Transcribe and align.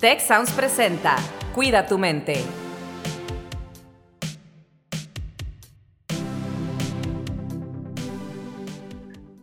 Tech 0.00 0.20
Sounds 0.20 0.52
presenta 0.52 1.16
Cuida 1.56 1.84
tu 1.84 1.98
mente. 1.98 2.36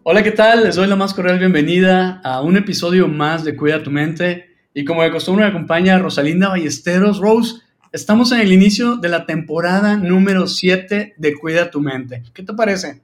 Hola, 0.03 0.23
¿qué 0.23 0.31
tal? 0.31 0.63
Les 0.63 0.75
doy 0.75 0.87
la 0.87 0.95
más 0.95 1.13
cordial 1.13 1.39
bienvenida 1.39 2.21
a 2.23 2.39
un 2.39 2.55
episodio 2.55 3.09
más 3.09 3.43
de 3.43 3.57
Cuida 3.57 3.83
tu 3.83 3.91
mente. 3.91 4.45
Y 4.73 4.85
como 4.85 5.03
de 5.03 5.11
costumbre 5.11 5.43
me 5.43 5.49
acompaña 5.49 5.99
Rosalinda 5.99 6.47
Ballesteros. 6.47 7.19
Rose, 7.19 7.55
estamos 7.91 8.31
en 8.31 8.39
el 8.39 8.53
inicio 8.53 8.95
de 8.95 9.09
la 9.09 9.25
temporada 9.25 9.97
número 9.97 10.47
7 10.47 11.15
de 11.17 11.35
Cuida 11.35 11.69
tu 11.69 11.81
mente. 11.81 12.23
¿Qué 12.33 12.43
te 12.43 12.53
parece? 12.53 13.01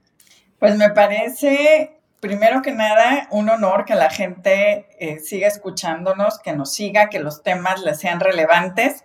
Pues 0.58 0.78
me 0.78 0.88
parece 0.88 2.01
primero 2.22 2.62
que 2.62 2.70
nada, 2.70 3.26
un 3.32 3.50
honor 3.50 3.84
que 3.84 3.96
la 3.96 4.08
gente 4.08 4.86
eh, 5.00 5.18
siga 5.18 5.48
escuchándonos, 5.48 6.38
que 6.38 6.52
nos 6.52 6.72
siga, 6.72 7.10
que 7.10 7.18
los 7.18 7.42
temas 7.42 7.82
les 7.82 7.98
sean 7.98 8.20
relevantes. 8.20 9.04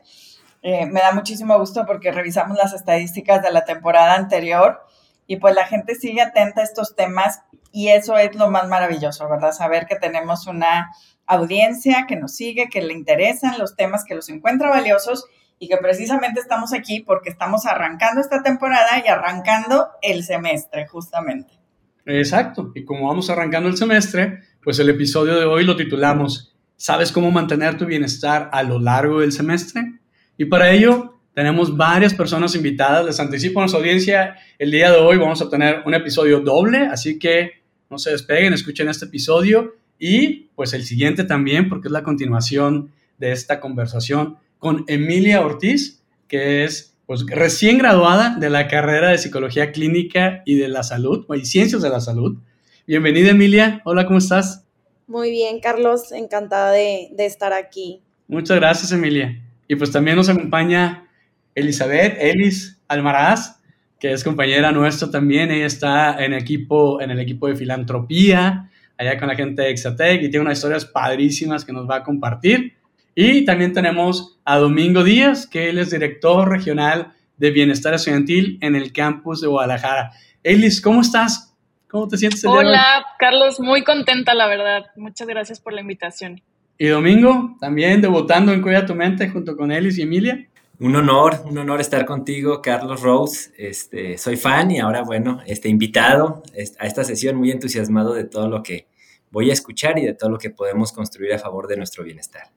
Eh, 0.62 0.86
me 0.86 1.00
da 1.00 1.12
muchísimo 1.14 1.58
gusto 1.58 1.88
porque 1.88 2.12
revisamos 2.12 2.60
las 2.60 2.74
estadísticas 2.74 3.42
de 3.42 3.52
la 3.52 3.66
temporada 3.66 4.14
anterior 4.14 4.86
y 5.26 5.38
pues 5.38 5.56
la 5.56 5.66
gente 5.66 5.96
sigue 5.96 6.22
atenta 6.22 6.62
a 6.62 6.64
estos 6.64 6.96
temas 6.96 7.42
y 7.72 7.88
eso 7.88 8.18
es 8.18 8.36
lo 8.36 8.52
más 8.52 8.68
maravilloso, 8.68 9.28
¿verdad? 9.28 9.52
Saber 9.52 9.88
que 9.88 9.96
tenemos 9.96 10.46
una 10.46 10.92
audiencia 11.26 12.06
que 12.08 12.18
nos 12.18 12.36
sigue, 12.36 12.70
que 12.70 12.84
le 12.84 12.94
interesan 12.94 13.58
los 13.58 13.76
temas, 13.76 14.06
que 14.06 14.14
los 14.14 14.30
encuentra 14.30 14.70
valiosos 14.70 15.26
y 15.58 15.70
que 15.70 15.78
precisamente 15.78 16.40
estamos 16.40 16.72
aquí 16.72 17.00
porque 17.00 17.32
estamos 17.32 17.66
arrancando 17.66 18.22
esta 18.22 18.44
temporada 18.44 19.02
y 19.04 19.08
arrancando 19.08 19.90
el 20.04 20.24
semestre, 20.24 20.86
justamente. 20.86 21.58
Exacto. 22.08 22.72
Y 22.74 22.84
como 22.84 23.08
vamos 23.08 23.30
arrancando 23.30 23.70
el 23.70 23.78
semestre, 23.78 24.40
pues 24.64 24.80
el 24.80 24.90
episodio 24.90 25.36
de 25.38 25.46
hoy 25.46 25.66
lo 25.66 25.76
titulamos 25.76 26.56
¿Sabes 26.78 27.12
cómo 27.12 27.32
mantener 27.32 27.76
tu 27.76 27.86
bienestar 27.86 28.50
a 28.54 28.62
lo 28.62 28.80
largo 28.80 29.20
del 29.20 29.32
semestre? 29.32 30.00
Y 30.38 30.46
para 30.46 30.72
ello 30.72 31.16
tenemos 31.34 31.76
varias 31.76 32.14
personas 32.14 32.56
invitadas. 32.56 33.06
Les 33.06 33.20
anticipo 33.20 33.60
a 33.60 33.64
nuestra 33.64 33.80
audiencia, 33.80 34.38
el 34.60 34.72
día 34.72 34.92
de 34.92 34.98
hoy 34.98 35.18
vamos 35.18 35.42
a 35.42 35.50
tener 35.50 35.82
un 35.86 35.96
episodio 35.96 36.40
doble, 36.40 36.86
así 36.86 37.18
que 37.18 37.64
no 37.90 37.98
se 37.98 38.12
despeguen, 38.12 38.54
escuchen 38.54 38.90
este 38.90 39.06
episodio 39.06 39.76
y 39.98 40.50
pues 40.56 40.74
el 40.74 40.84
siguiente 40.84 41.24
también, 41.24 41.68
porque 41.68 41.88
es 41.88 41.92
la 41.92 42.04
continuación 42.04 42.92
de 43.18 43.32
esta 43.32 43.60
conversación 43.60 44.38
con 44.60 44.86
Emilia 44.88 45.42
Ortiz, 45.42 46.04
que 46.28 46.64
es 46.64 46.97
pues 47.08 47.26
recién 47.26 47.78
graduada 47.78 48.36
de 48.38 48.50
la 48.50 48.68
carrera 48.68 49.10
de 49.10 49.18
Psicología 49.18 49.72
Clínica 49.72 50.44
y 50.46 50.56
de 50.56 50.68
la 50.68 50.84
Salud, 50.84 51.26
y 51.34 51.46
Ciencias 51.46 51.82
de 51.82 51.90
la 51.90 52.02
Salud. 52.02 52.38
Bienvenida, 52.86 53.30
Emilia. 53.30 53.82
Hola, 53.86 54.06
¿cómo 54.06 54.18
estás? 54.18 54.66
Muy 55.08 55.32
bien, 55.32 55.62
Carlos. 55.62 56.12
Encantada 56.12 56.74
de, 56.74 57.10
estar 57.20 57.54
aquí. 57.54 58.02
Muchas 58.28 58.58
gracias, 58.58 58.92
Emilia. 58.92 59.42
Y 59.70 59.78
pues 59.78 59.90
también 59.90 60.18
nos 60.18 60.28
acompaña 60.28 61.08
Elizabeth 61.56 62.18
Elis 62.20 62.78
Almaraz, 62.90 63.62
que 64.02 64.12
es 64.12 64.22
compañera 64.26 64.74
nuestra 64.74 65.10
también. 65.10 65.50
Ella 65.50 65.66
está 65.66 66.22
en, 66.22 66.34
equipo, 66.34 67.00
en 67.00 67.12
el 67.12 67.22
equipo 67.22 67.48
de 67.48 67.56
filantropía, 67.56 68.70
allá 68.98 69.18
con 69.18 69.30
la 69.30 69.36
gente 69.36 69.62
de 69.62 69.70
Exatec, 69.70 70.24
y 70.24 70.30
tiene 70.30 70.42
unas 70.42 70.58
historias 70.58 70.84
padrísimas 70.84 71.64
que 71.64 71.72
nos 71.72 71.90
va 71.90 71.98
a 71.98 72.04
compartir. 72.04 72.77
Y 73.20 73.46
también 73.46 73.74
tenemos 73.74 74.38
a 74.46 74.58
Domingo 74.60 75.04
Díaz, 75.04 75.48
que 75.48 75.72
él 75.72 75.80
es 75.80 75.90
director 75.90 76.48
regional 76.48 77.14
de 77.38 77.50
Bienestar 77.50 77.96
Estudiantil 77.96 78.60
en 78.62 78.76
el 78.76 78.94
campus 78.94 79.42
de 79.42 79.48
Guadalajara. 79.48 80.12
Elis, 80.44 80.80
¿cómo 80.80 81.02
estás? 81.02 81.58
¿Cómo 81.90 82.08
te 82.08 82.16
sientes? 82.20 82.46
Hola, 82.46 83.04
Carlos, 83.18 83.60
muy 83.60 83.84
contenta, 83.84 84.36
la 84.36 84.46
verdad. 84.46 84.86
Muchas 84.96 85.28
gracias 85.28 85.60
por 85.60 85.74
la 85.74 85.82
invitación. 85.82 86.44
Y 86.78 86.86
Domingo, 86.90 87.58
también 87.60 88.02
debutando 88.02 88.54
en 88.54 88.62
Cuida 88.62 88.86
tu 88.86 88.94
Mente 88.94 89.30
junto 89.30 89.58
con 89.58 89.72
Elis 89.72 89.98
y 89.98 90.04
Emilia. 90.04 90.48
Un 90.80 90.96
honor, 90.96 91.42
un 91.44 91.58
honor 91.58 91.82
estar 91.82 92.06
contigo, 92.06 92.62
Carlos 92.62 93.02
Rose. 93.02 93.50
Este, 93.58 94.20
soy 94.20 94.38
fan 94.38 94.70
y 94.70 94.78
ahora, 94.78 95.02
bueno, 95.02 95.42
este, 95.48 95.70
invitado 95.70 96.44
a 96.80 96.86
esta 96.86 97.04
sesión, 97.04 97.36
muy 97.38 97.50
entusiasmado 97.50 98.14
de 98.14 98.26
todo 98.26 98.48
lo 98.48 98.62
que 98.62 98.86
voy 99.32 99.50
a 99.50 99.54
escuchar 99.54 99.98
y 99.98 100.06
de 100.06 100.14
todo 100.14 100.30
lo 100.30 100.38
que 100.38 100.52
podemos 100.52 100.92
construir 100.92 101.34
a 101.34 101.40
favor 101.40 101.66
de 101.66 101.78
nuestro 101.78 102.04
bienestar. 102.04 102.52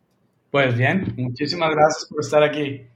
Pues 0.51 0.77
bien, 0.77 1.15
muchísimas 1.17 1.71
gracias 1.71 2.07
por 2.07 2.21
estar 2.21 2.43
aquí. 2.43 2.87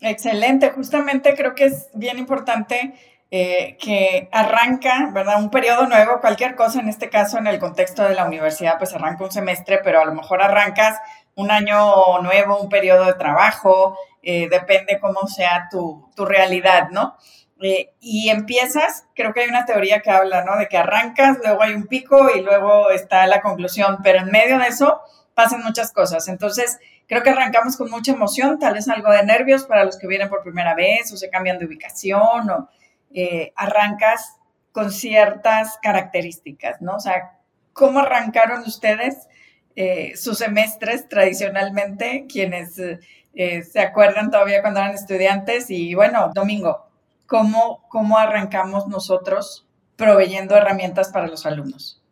Excelente, 0.00 0.70
justamente 0.70 1.34
creo 1.34 1.54
que 1.54 1.66
es 1.66 1.88
bien 1.94 2.18
importante 2.18 2.94
eh, 3.30 3.76
que 3.80 4.28
arranca, 4.32 5.10
¿verdad? 5.12 5.42
Un 5.42 5.50
periodo 5.50 5.86
nuevo, 5.86 6.20
cualquier 6.20 6.54
cosa, 6.54 6.80
en 6.80 6.88
este 6.88 7.08
caso 7.08 7.38
en 7.38 7.46
el 7.46 7.58
contexto 7.58 8.02
de 8.02 8.14
la 8.14 8.26
universidad, 8.26 8.78
pues 8.78 8.92
arranca 8.94 9.24
un 9.24 9.32
semestre, 9.32 9.80
pero 9.82 10.00
a 10.00 10.04
lo 10.04 10.14
mejor 10.14 10.42
arrancas 10.42 10.98
un 11.34 11.50
año 11.50 12.20
nuevo, 12.22 12.60
un 12.60 12.68
periodo 12.68 13.06
de 13.06 13.14
trabajo, 13.14 13.98
eh, 14.22 14.48
depende 14.48 14.98
cómo 15.00 15.26
sea 15.26 15.68
tu, 15.70 16.10
tu 16.14 16.24
realidad, 16.24 16.90
¿no? 16.90 17.16
Eh, 17.60 17.92
y 18.00 18.28
empiezas, 18.28 19.06
creo 19.14 19.32
que 19.32 19.40
hay 19.40 19.48
una 19.48 19.64
teoría 19.64 20.00
que 20.00 20.10
habla, 20.10 20.44
¿no? 20.44 20.56
De 20.56 20.68
que 20.68 20.76
arrancas, 20.76 21.38
luego 21.42 21.62
hay 21.62 21.72
un 21.74 21.86
pico 21.86 22.28
y 22.34 22.40
luego 22.40 22.90
está 22.90 23.26
la 23.26 23.40
conclusión, 23.40 23.98
pero 24.02 24.18
en 24.18 24.30
medio 24.30 24.58
de 24.58 24.66
eso 24.66 25.00
pasan 25.34 25.62
muchas 25.62 25.92
cosas. 25.92 26.28
Entonces, 26.28 26.78
Creo 27.06 27.22
que 27.22 27.30
arrancamos 27.30 27.76
con 27.76 27.90
mucha 27.90 28.12
emoción, 28.12 28.58
tal 28.58 28.74
vez 28.74 28.88
algo 28.88 29.10
de 29.10 29.24
nervios 29.24 29.64
para 29.64 29.84
los 29.84 29.98
que 29.98 30.06
vienen 30.06 30.28
por 30.28 30.42
primera 30.42 30.74
vez 30.74 31.12
o 31.12 31.16
se 31.16 31.28
cambian 31.28 31.58
de 31.58 31.66
ubicación 31.66 32.50
o 32.50 32.68
eh, 33.12 33.52
arrancas 33.56 34.36
con 34.72 34.90
ciertas 34.90 35.78
características, 35.82 36.80
¿no? 36.80 36.96
O 36.96 37.00
sea, 37.00 37.38
¿cómo 37.72 38.00
arrancaron 38.00 38.62
ustedes 38.62 39.28
eh, 39.76 40.16
sus 40.16 40.38
semestres 40.38 41.08
tradicionalmente, 41.08 42.26
quienes 42.28 42.78
eh, 42.78 43.62
se 43.62 43.80
acuerdan 43.80 44.30
todavía 44.30 44.62
cuando 44.62 44.80
eran 44.80 44.94
estudiantes? 44.94 45.70
Y 45.70 45.94
bueno, 45.94 46.30
Domingo, 46.34 46.88
¿cómo, 47.26 47.86
cómo 47.88 48.18
arrancamos 48.18 48.88
nosotros 48.88 49.66
proveyendo 49.96 50.56
herramientas 50.56 51.10
para 51.10 51.28
los 51.28 51.46
alumnos? 51.46 52.02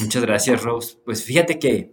Muchas 0.00 0.22
gracias, 0.22 0.62
Rose. 0.62 0.96
Pues 1.04 1.24
fíjate 1.24 1.58
que 1.58 1.92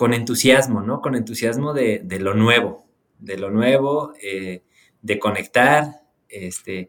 con 0.00 0.14
entusiasmo, 0.14 0.80
¿no? 0.80 1.02
Con 1.02 1.14
entusiasmo 1.14 1.74
de, 1.74 2.02
lo 2.20 2.32
nuevo, 2.32 2.86
de 3.18 3.36
lo 3.36 3.50
nuevo, 3.50 4.14
eh, 4.22 4.62
de 5.02 5.18
conectar, 5.18 5.88
este, 6.26 6.88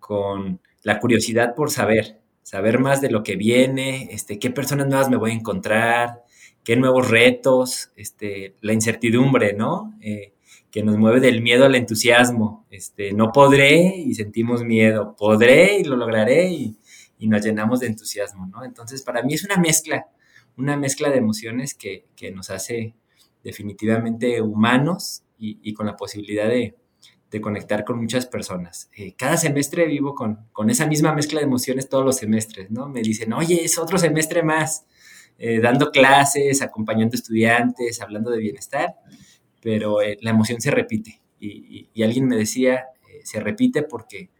con 0.00 0.60
la 0.82 0.98
curiosidad 0.98 1.54
por 1.54 1.70
saber, 1.70 2.18
saber 2.42 2.80
más 2.80 3.00
de 3.00 3.12
lo 3.12 3.22
que 3.22 3.36
viene, 3.36 4.08
este, 4.10 4.40
qué 4.40 4.50
personas 4.50 4.88
nuevas 4.88 5.08
me 5.08 5.16
voy 5.16 5.30
a 5.30 5.34
encontrar, 5.34 6.24
qué 6.64 6.74
nuevos 6.74 7.08
retos, 7.08 7.92
este, 7.94 8.56
la 8.60 8.72
incertidumbre, 8.72 9.52
¿no? 9.52 9.96
Eh, 10.00 10.32
que 10.72 10.82
nos 10.82 10.98
mueve 10.98 11.20
del 11.20 11.42
miedo 11.42 11.64
al 11.64 11.76
entusiasmo. 11.76 12.66
Este, 12.70 13.12
no 13.12 13.30
podré 13.30 13.98
y 13.98 14.16
sentimos 14.16 14.64
miedo, 14.64 15.14
podré 15.16 15.78
y 15.78 15.84
lo 15.84 15.96
lograré 15.96 16.48
y, 16.48 16.76
y 17.20 17.28
nos 17.28 17.40
llenamos 17.40 17.78
de 17.78 17.86
entusiasmo, 17.86 18.48
¿no? 18.48 18.64
Entonces, 18.64 19.02
para 19.02 19.22
mí 19.22 19.34
es 19.34 19.44
una 19.44 19.58
mezcla 19.58 20.08
una 20.58 20.76
mezcla 20.76 21.08
de 21.10 21.18
emociones 21.18 21.74
que, 21.74 22.04
nos 22.34 22.50
hace 22.50 22.94
definitivamente 23.42 24.42
humanos 24.42 25.22
y, 25.38 25.72
con 25.72 25.86
la 25.86 25.96
posibilidad 25.96 26.48
de, 26.48 26.74
conectar 27.40 27.84
con 27.84 28.00
muchas 28.00 28.26
personas. 28.26 28.90
Eh, 28.96 29.14
cada 29.16 29.36
semestre 29.36 29.86
vivo 29.86 30.14
con, 30.14 30.70
esa 30.70 30.86
misma 30.86 31.14
mezcla 31.14 31.38
de 31.40 31.46
emociones 31.46 31.88
todos 31.88 32.04
los 32.04 32.16
semestres, 32.16 32.70
¿no? 32.70 32.88
Me 32.88 33.02
dicen, 33.02 33.32
oye, 33.32 33.64
es 33.64 33.78
otro 33.78 33.98
semestre 33.98 34.42
más, 34.42 34.86
eh, 35.38 35.60
dando 35.60 35.90
clases, 35.90 36.62
acompañando 36.62 37.14
estudiantes, 37.14 38.00
hablando 38.00 38.30
de 38.30 38.38
bienestar, 38.38 38.94
pero 39.62 40.02
eh, 40.02 40.18
la 40.20 40.30
emoción 40.30 40.60
se 40.60 40.70
repite. 40.70 41.20
Y, 41.40 42.02
alguien 42.02 42.26
me 42.26 42.36
decía, 42.36 42.86
se 43.22 43.38
repite 43.38 43.82
porque, 43.82 44.30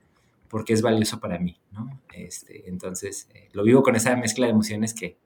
porque 0.49 0.73
es 0.73 0.83
valioso 0.83 1.21
para 1.21 1.39
mí, 1.39 1.61
¿no? 1.71 2.01
Este, 2.13 2.69
entonces, 2.69 3.29
lo 3.53 3.63
vivo 3.63 3.85
con 3.85 3.95
esa 3.95 4.17
mezcla 4.17 4.47
de 4.47 4.53
emociones 4.53 4.95
que, 4.95 5.19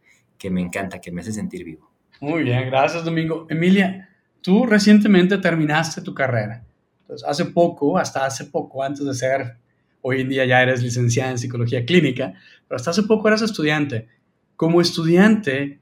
que 0.43 0.51
me 0.51 0.61
encanta, 0.61 1.01
que 1.01 1.13
me 1.13 1.21
hace 1.21 1.33
sentir 1.33 1.63
vivo. 1.63 1.89
Muy 2.21 2.43
bien, 2.43 2.67
gracias 2.67 3.05
Domingo. 3.05 3.47
Emilia, 3.49 4.09
tú 4.41 4.67
recientemente 4.67 5.39
terminaste 5.39 6.03
tu 6.03 6.13
carrera. 6.13 6.65
Entonces, 7.03 7.29
hace 7.29 7.45
poco, 7.45 7.97
hasta 7.97 8.27
hace 8.27 8.47
poco, 8.47 8.83
antes 8.83 9.07
de 9.07 9.15
ser, 9.15 9.57
hoy 10.01 10.23
en 10.23 10.29
día 10.29 10.45
ya 10.45 10.61
eres 10.61 10.83
licenciada 10.83 11.31
en 11.31 11.39
psicología 11.39 11.87
clínica, 11.87 12.35
pero 12.67 12.75
hasta 12.75 12.91
hace 12.91 13.05
poco 13.05 13.29
eras 13.29 13.43
estudiante. 13.43 14.09
Como 14.57 14.81
estudiante, 14.81 15.79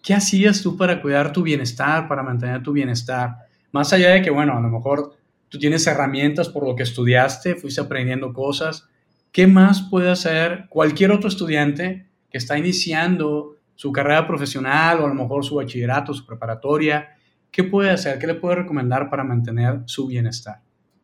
¿qué 0.00 0.14
hacías 0.14 0.62
tú 0.62 0.76
para 0.76 1.02
cuidar 1.02 1.32
tu 1.32 1.42
bienestar, 1.42 2.06
para 2.06 2.22
mantener 2.22 2.62
tu 2.62 2.70
bienestar? 2.70 3.48
Más 3.72 3.92
allá 3.92 4.10
de 4.10 4.22
que, 4.22 4.30
bueno, 4.30 4.56
a 4.56 4.60
lo 4.60 4.68
mejor 4.68 5.16
tú 5.48 5.58
tienes 5.58 5.84
herramientas 5.88 6.48
por 6.48 6.64
lo 6.64 6.76
que 6.76 6.84
estudiaste, 6.84 7.56
fuiste 7.56 7.80
aprendiendo 7.80 8.32
cosas, 8.32 8.88
¿qué 9.32 9.48
más 9.48 9.82
puede 9.90 10.08
hacer 10.08 10.66
cualquier 10.68 11.10
otro 11.10 11.28
estudiante 11.28 12.06
que 12.30 12.38
está 12.38 12.56
iniciando 12.56 13.53
su 13.74 13.92
carrera 13.92 14.26
profesional 14.26 15.00
o 15.00 15.06
a 15.06 15.08
lo 15.08 15.14
mejor 15.14 15.44
su 15.44 15.56
bachillerato, 15.56 16.14
su 16.14 16.26
preparatoria, 16.26 17.16
¿qué 17.50 17.64
puede 17.64 17.90
hacer? 17.90 18.18
¿Qué 18.18 18.26
le 18.26 18.34
puede 18.34 18.56
recomendar 18.56 19.10
para 19.10 19.24
mantener 19.24 19.80
su 19.86 20.06
bienestar? 20.06 20.60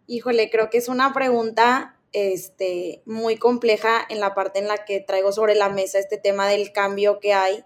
Híjole, 0.06 0.50
creo 0.50 0.70
que 0.70 0.78
es 0.78 0.88
una 0.88 1.12
pregunta 1.12 1.96
este, 2.12 3.02
muy 3.06 3.36
compleja 3.36 4.00
en 4.08 4.20
la 4.20 4.34
parte 4.34 4.58
en 4.58 4.68
la 4.68 4.84
que 4.84 5.00
traigo 5.00 5.32
sobre 5.32 5.54
la 5.54 5.68
mesa 5.68 5.98
este 5.98 6.18
tema 6.18 6.48
del 6.48 6.72
cambio 6.72 7.20
que 7.20 7.32
hay, 7.32 7.64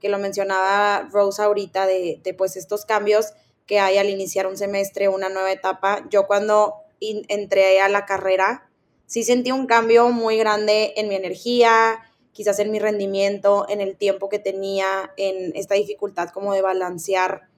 que 0.00 0.08
lo 0.08 0.18
mencionaba 0.18 1.08
Rose 1.12 1.42
ahorita, 1.42 1.86
de, 1.86 2.20
de 2.22 2.34
pues 2.34 2.56
estos 2.56 2.86
cambios 2.86 3.34
que 3.66 3.78
hay 3.78 3.98
al 3.98 4.08
iniciar 4.08 4.46
un 4.46 4.56
semestre, 4.56 5.08
una 5.08 5.28
nueva 5.28 5.52
etapa. 5.52 6.06
Yo 6.10 6.26
cuando 6.26 6.74
entré 7.00 7.80
a 7.80 7.88
la 7.88 8.06
carrera, 8.06 8.70
sí 9.06 9.22
sentí 9.22 9.52
un 9.52 9.66
cambio 9.66 10.08
muy 10.08 10.36
grande 10.36 10.94
en 10.96 11.08
mi 11.08 11.14
energía, 11.14 12.00
quizás 12.32 12.58
en 12.58 12.70
mi 12.70 12.78
rendimiento, 12.78 13.66
en 13.68 13.80
el 13.80 13.96
tiempo 13.96 14.28
que 14.28 14.38
tenía, 14.38 15.12
en 15.16 15.54
esta 15.54 15.74
dificultad 15.74 16.30
como 16.30 16.52
de 16.52 16.62
balancear 16.62 17.48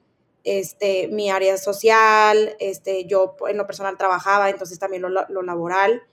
este, 0.43 1.07
mi 1.07 1.29
área 1.31 1.57
social, 1.57 2.55
este, 2.59 3.05
yo 3.05 3.35
en 3.47 3.57
lo 3.57 3.65
personal 3.65 3.97
trabajaba, 3.97 4.49
entonces 4.49 4.77
también 4.77 5.01
lo, 5.01 5.09
lo 5.09 5.41
laboral. 5.41 6.03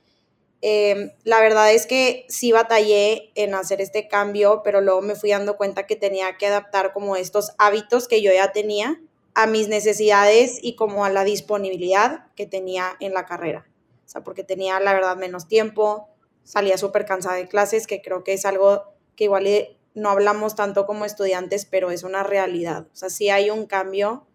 Em, 0.64 1.10
la 1.24 1.40
verdad 1.40 1.72
es 1.72 1.86
que 1.86 2.24
sí 2.28 2.52
batallé 2.52 3.32
en 3.34 3.54
hacer 3.54 3.80
este 3.80 4.06
cambio, 4.06 4.62
pero 4.62 4.80
luego 4.80 5.02
me 5.02 5.16
fui 5.16 5.30
dando 5.30 5.56
cuenta 5.56 5.86
que 5.86 5.96
tenía 5.96 6.38
que 6.38 6.46
adaptar 6.46 6.92
como 6.92 7.16
estos 7.16 7.52
hábitos 7.58 8.06
que 8.06 8.22
yo 8.22 8.32
ya 8.32 8.52
tenía 8.52 9.00
a 9.34 9.48
mis 9.48 9.66
necesidades 9.66 10.58
y 10.62 10.76
como 10.76 11.04
a 11.04 11.10
la 11.10 11.24
disponibilidad 11.24 12.26
que 12.36 12.46
tenía 12.46 12.96
en 13.00 13.12
la 13.12 13.26
carrera. 13.26 13.66
O 14.06 14.08
sea, 14.08 14.22
porque 14.22 14.44
tenía 14.44 14.78
la 14.78 14.92
verdad 14.92 15.16
menos 15.16 15.48
tiempo, 15.48 16.08
salía 16.44 16.78
súper 16.78 17.04
cansada 17.04 17.36
de 17.36 17.48
clases, 17.48 17.86
que 17.86 18.02
creo 18.02 18.24
que 18.24 18.32
es 18.32 18.44
algo 18.44 18.84
que 19.16 19.24
igual 19.24 19.46
no 19.94 20.10
hablamos 20.10 20.54
tanto 20.54 20.86
como 20.86 21.04
estudiantes, 21.04 21.66
pero 21.66 21.90
es 21.90 22.02
una 22.02 22.22
realidad. 22.22 22.86
O 22.92 22.96
sea, 22.96 23.10
sí 23.10 23.30
hay 23.30 23.50
un 23.50 23.66
cambio 23.66 24.26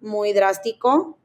muy 0.00 0.32
drástico 0.32 1.18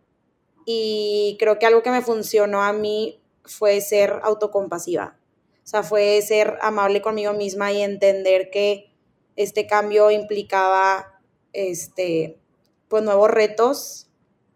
y 0.66 1.38
creo 1.40 1.60
que 1.60 1.66
algo 1.66 1.84
que 1.84 1.92
me 1.92 2.02
funcionó 2.02 2.64
a 2.64 2.74
mí 2.74 3.22
fue 3.44 3.80
ser 3.82 4.20
autocompasiva. 4.24 5.18
O 5.64 5.68
sea, 5.68 5.84
fue 5.84 6.22
ser 6.22 6.58
amable 6.62 7.02
conmigo 7.02 7.34
misma 7.34 7.72
y 7.72 7.82
entender 7.82 8.50
que 8.50 8.94
este 9.36 9.68
cambio 9.68 10.12
implicaba 10.12 11.20
este, 11.54 12.40
pues 12.88 13.04
nuevos 13.04 13.30
retos, 13.30 14.10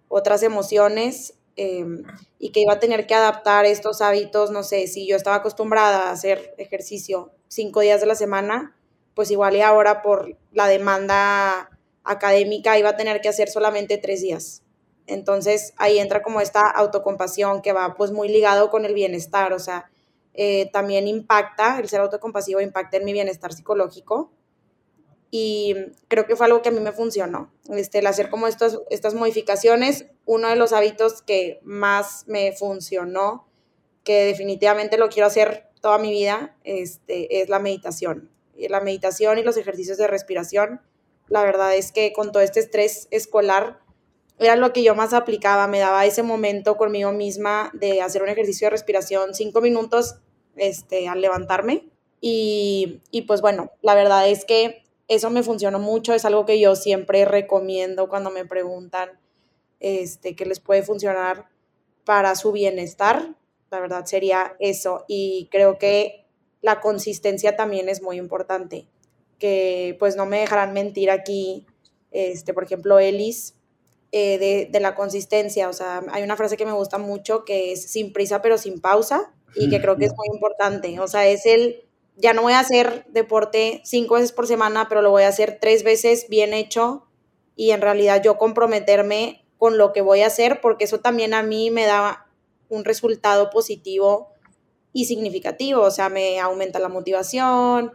otras 0.08 0.44
emociones 0.44 1.36
em, 1.56 2.04
y 2.40 2.52
que 2.52 2.62
iba 2.62 2.74
a 2.74 2.80
tener 2.80 3.08
que 3.08 3.16
adaptar 3.16 3.66
estos 3.66 4.02
hábitos, 4.02 4.52
no 4.52 4.64
sé, 4.64 4.88
si 4.88 5.08
yo 5.08 5.16
estaba 5.16 5.38
acostumbrada 5.38 6.10
a 6.10 6.12
hacer 6.12 6.54
ejercicio 6.58 7.32
cinco 7.48 7.82
días 7.82 8.02
de 8.02 8.08
la 8.08 8.16
semana, 8.16 8.76
pues 9.16 9.32
igual 9.32 9.56
y 9.56 9.62
ahora 9.62 10.02
por 10.02 10.38
la 10.52 10.68
demanda 10.68 11.70
académica 12.04 12.78
iba 12.78 12.90
a 12.90 12.98
tener 12.98 13.22
que 13.22 13.30
hacer 13.30 13.50
solamente 13.50 13.98
tres 13.98 14.22
días. 14.22 14.64
Entonces 15.08 15.74
ahí 15.78 16.00
entra 16.00 16.22
como 16.22 16.42
esta 16.42 16.62
autocompasión 16.70 17.62
que 17.62 17.74
va 17.74 17.96
pues 17.96 18.12
muy 18.12 18.30
ligado 18.30 18.70
con 18.70 18.86
el 18.86 18.94
bienestar, 18.94 19.54
o 19.54 19.60
sea, 19.60 19.92
eh, 20.34 20.70
también 20.72 21.08
impacta, 21.08 21.80
el 21.80 21.90
ser 21.90 22.00
autocompasivo 22.02 22.62
impacta 22.62 22.98
en 22.98 23.06
mi 23.06 23.14
bienestar 23.14 23.54
psicológico 23.54 24.32
y 25.34 25.76
creo 26.10 26.26
que 26.28 26.36
fue 26.36 26.46
algo 26.46 26.62
que 26.62 26.70
a 26.70 26.72
mí 26.74 26.82
me 26.82 26.92
funcionó, 26.92 27.50
este, 27.70 28.00
el 28.00 28.08
hacer 28.08 28.30
como 28.30 28.48
estas, 28.48 28.78
estas 28.90 29.14
modificaciones, 29.14 30.08
uno 30.26 30.50
de 30.50 30.58
los 30.58 30.74
hábitos 30.74 31.22
que 31.22 31.62
más 31.64 32.26
me 32.28 32.52
funcionó, 32.52 33.48
que 34.04 34.26
definitivamente 34.26 34.98
lo 34.98 35.08
quiero 35.08 35.28
hacer 35.28 35.70
toda 35.80 35.98
mi 36.00 36.12
vida, 36.12 36.58
este, 36.66 37.42
es 37.42 37.48
la 37.48 37.60
meditación. 37.60 38.30
Y 38.56 38.68
la 38.68 38.82
meditación 38.82 39.38
y 39.38 39.44
los 39.44 39.56
ejercicios 39.56 39.98
de 39.98 40.08
respiración, 40.08 40.82
la 41.30 41.44
verdad 41.44 41.76
es 41.76 41.94
que 41.94 42.12
con 42.12 42.34
todo 42.34 42.44
este 42.44 42.60
estrés 42.60 43.08
escolar, 43.10 43.80
era 44.38 44.58
lo 44.58 44.74
que 44.74 44.84
yo 44.84 44.96
más 44.96 45.14
aplicaba, 45.14 45.68
me 45.68 45.80
daba 45.80 46.06
ese 46.06 46.24
momento 46.24 46.76
conmigo 46.76 47.14
misma 47.14 47.72
de 47.74 48.02
hacer 48.02 48.22
un 48.22 48.30
ejercicio 48.30 48.66
de 48.66 48.72
respiración, 48.72 49.34
cinco 49.34 49.62
minutos 49.62 50.16
este, 50.58 51.08
al 51.08 51.22
levantarme. 51.22 51.88
Y, 52.20 53.02
y 53.12 53.24
pues 53.24 53.42
bueno, 53.42 53.72
la 53.82 53.96
verdad 53.96 54.28
es 54.28 54.44
que 54.46 54.81
eso 55.12 55.30
me 55.30 55.44
funcionó 55.44 55.78
mucho, 55.78 56.14
es 56.14 56.24
algo 56.24 56.46
que 56.46 56.58
yo 56.58 56.74
siempre 56.78 57.26
recomiendo 57.26 58.08
cuando 58.08 58.32
me 58.32 58.46
preguntan 58.46 59.10
este, 59.82 60.38
que 60.38 60.46
les 60.46 60.62
puede 60.62 60.84
funcionar 60.84 61.50
para 62.06 62.34
su 62.36 62.54
bienestar. 62.54 63.36
La 63.72 63.82
verdad 63.82 64.06
sería 64.06 64.56
eso. 64.60 65.04
Y 65.10 65.50
creo 65.52 65.78
que 65.78 66.26
la 66.62 66.80
consistencia 66.80 67.58
también 67.58 67.90
es 67.90 68.02
muy 68.02 68.16
importante. 68.16 68.88
Que 69.38 69.98
pues 70.00 70.16
no 70.16 70.26
me 70.26 70.40
dejarán 70.40 70.72
mentir 70.72 71.12
aquí, 71.12 71.66
este, 72.12 72.54
por 72.54 72.64
ejemplo, 72.64 72.98
Elis 72.98 73.56
eh, 74.14 74.38
de, 74.38 74.70
de, 74.72 74.80
la 74.80 74.96
consistencia. 74.96 75.68
O 75.68 75.74
sea, 75.74 76.06
hay 76.12 76.24
una 76.24 76.38
frase 76.38 76.56
que 76.56 76.66
me 76.66 76.72
gusta 76.72 76.98
mucho 76.98 77.44
que 77.44 77.74
es 77.74 77.92
sin 77.92 78.14
prisa 78.14 78.42
pero 78.42 78.58
sin 78.58 78.80
pausa 78.80 79.34
y 79.56 79.70
que 79.70 79.82
creo 79.82 79.98
que 79.98 80.06
es 80.06 80.14
muy 80.16 80.28
importante. 80.34 80.98
O 81.02 81.08
sea, 81.10 81.28
es 81.28 81.46
el, 81.46 81.84
ya 82.16 82.34
no 82.34 82.42
voy 82.42 82.54
a 82.54 82.60
hacer 82.60 83.06
deporte 83.10 83.82
cinco 83.84 84.16
veces 84.16 84.32
por 84.32 84.48
semana, 84.48 84.88
pero 84.90 85.02
lo 85.02 85.12
voy 85.12 85.24
a 85.24 85.30
hacer 85.30 85.58
tres 85.60 85.84
veces 85.84 86.28
bien 86.30 86.54
hecho 86.54 87.08
y 87.56 87.72
en 87.72 87.82
realidad 87.82 88.22
yo 88.24 88.38
comprometerme 88.38 89.46
con 89.58 89.78
lo 89.78 89.94
que 89.94 90.02
voy 90.02 90.22
a 90.22 90.28
hacer 90.28 90.62
porque 90.62 90.86
eso 90.86 91.00
también 91.00 91.34
a 91.34 91.44
mí 91.44 91.70
me 91.72 91.86
da 91.86 92.28
un 92.70 92.86
resultado 92.86 93.50
positivo 93.50 94.30
y 94.94 95.06
significativo. 95.06 95.82
O 95.82 95.92
sea, 95.92 96.10
me 96.10 96.40
aumenta 96.40 96.80
la 96.80 96.90
motivación, 96.90 97.92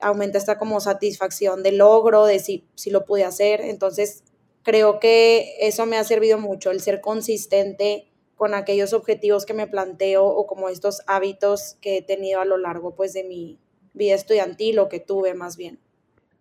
aumenta 0.00 0.38
esta 0.38 0.58
como 0.58 0.80
satisfacción 0.80 1.62
de 1.62 1.72
logro, 1.72 2.24
de 2.24 2.38
si, 2.38 2.66
si 2.74 2.90
lo 2.90 3.04
pude 3.04 3.24
hacer. 3.24 3.60
Entonces, 3.60 4.24
creo 4.62 5.00
que 5.00 5.56
eso 5.60 5.86
me 5.86 5.96
ha 5.98 6.04
servido 6.04 6.38
mucho, 6.38 6.70
el 6.70 6.80
ser 6.80 7.00
consistente 7.00 8.11
con 8.36 8.54
aquellos 8.54 8.92
objetivos 8.92 9.46
que 9.46 9.54
me 9.54 9.66
planteo 9.66 10.24
o 10.24 10.46
como 10.46 10.68
estos 10.68 11.02
hábitos 11.06 11.76
que 11.80 11.98
he 11.98 12.02
tenido 12.02 12.40
a 12.40 12.44
lo 12.44 12.56
largo 12.56 12.94
pues 12.94 13.12
de 13.12 13.24
mi 13.24 13.58
vida 13.94 14.14
estudiantil 14.14 14.78
o 14.78 14.88
que 14.88 15.00
tuve 15.00 15.34
más 15.34 15.56
bien. 15.56 15.78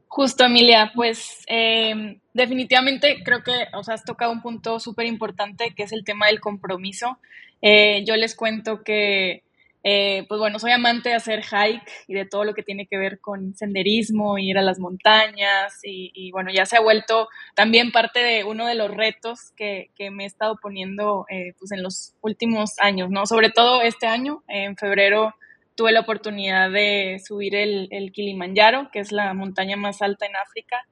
Justo, 0.07 0.43
Emilia, 0.43 0.91
pues 0.93 1.43
eh, 1.47 2.19
definitivamente 2.33 3.23
creo 3.23 3.43
que 3.43 3.67
o 3.73 3.83
sea, 3.83 3.93
has 3.93 4.03
tocado 4.03 4.31
un 4.31 4.41
punto 4.41 4.79
súper 4.79 5.05
importante 5.05 5.73
que 5.75 5.83
es 5.83 5.93
el 5.93 6.03
tema 6.03 6.27
del 6.27 6.41
compromiso. 6.41 7.17
Eh, 7.61 8.03
yo 8.05 8.15
les 8.17 8.35
cuento 8.35 8.83
que 8.83 9.43
eh, 9.83 10.25
pues 10.27 10.39
bueno, 10.39 10.59
soy 10.59 10.71
amante 10.71 11.09
de 11.09 11.15
hacer 11.15 11.43
hike 11.43 11.81
y 12.07 12.13
de 12.13 12.25
todo 12.25 12.43
lo 12.43 12.53
que 12.53 12.63
tiene 12.63 12.85
que 12.85 12.97
ver 12.97 13.19
con 13.19 13.55
senderismo, 13.55 14.37
ir 14.37 14.57
a 14.57 14.61
las 14.61 14.79
montañas 14.79 15.79
y, 15.83 16.31
bueno, 16.31 16.51
ya 16.53 16.65
se 16.65 16.77
ha 16.77 16.81
vuelto 16.81 17.27
también 17.55 17.91
parte 17.91 18.19
de 18.19 18.43
uno 18.43 18.67
de 18.67 18.75
los 18.75 18.91
retos 18.91 19.51
que, 19.55 19.89
me 20.11 20.23
he 20.23 20.27
estado 20.27 20.57
poniendo 20.61 21.25
eh, 21.29 21.53
pues 21.59 21.71
en 21.71 21.83
los 21.83 22.13
últimos 22.21 22.77
años, 22.79 23.09
¿no? 23.09 23.25
Sobre 23.25 23.49
todo 23.49 23.81
este 23.81 24.07
año, 24.07 24.43
en 24.47 24.75
febrero 24.77 25.35
tuve 25.75 25.91
la 25.91 26.01
oportunidad 26.01 26.69
de 26.69 27.21
subir 27.25 27.55
el, 27.55 27.87
el 27.91 28.11
Kilimanjaro, 28.11 28.89
que 28.91 28.99
es 28.99 29.11
la 29.11 29.33
montaña 29.33 29.77
más 29.77 30.01
alta 30.01 30.25
en 30.25 30.35
África, 30.35 30.85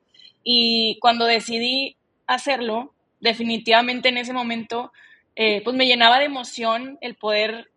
y 0.44 0.98
cuando 1.00 1.26
decidí 1.26 1.98
hacerlo, 2.28 2.94
definitivamente 3.20 4.10
en 4.10 4.18
ese 4.18 4.34
momento, 4.34 4.92
eh, 5.36 5.62
pues 5.64 5.76
me 5.76 5.86
llenaba 5.86 6.20
de 6.20 6.26
emoción 6.26 6.98
el 7.02 7.16
poder 7.16 7.72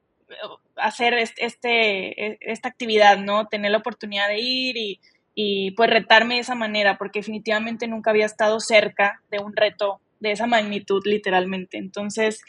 hacer 0.76 1.14
este, 1.14 2.26
e, 2.26 2.38
esta 2.41 2.69
actividad, 2.69 3.19
¿no? 3.19 3.47
Tener 3.47 3.71
la 3.71 3.79
oportunidad 3.79 4.29
de 4.29 4.41
ir 4.41 4.76
y, 4.76 5.00
y 5.35 5.73
pues 5.73 5.91
retarme 5.91 6.35
de 6.35 6.41
esa 6.41 6.55
manera, 6.55 6.99
porque 6.99 7.21
definitivamente 7.21 7.87
nunca 7.87 8.11
había 8.11 8.26
estado 8.26 8.61
cerca 8.61 9.23
de 9.31 9.38
un 9.38 9.55
reto 9.55 10.00
de 10.21 10.33
esa 10.33 10.47
magnitud, 10.47 11.02
literalmente. 11.05 11.79
Entonces, 11.79 12.43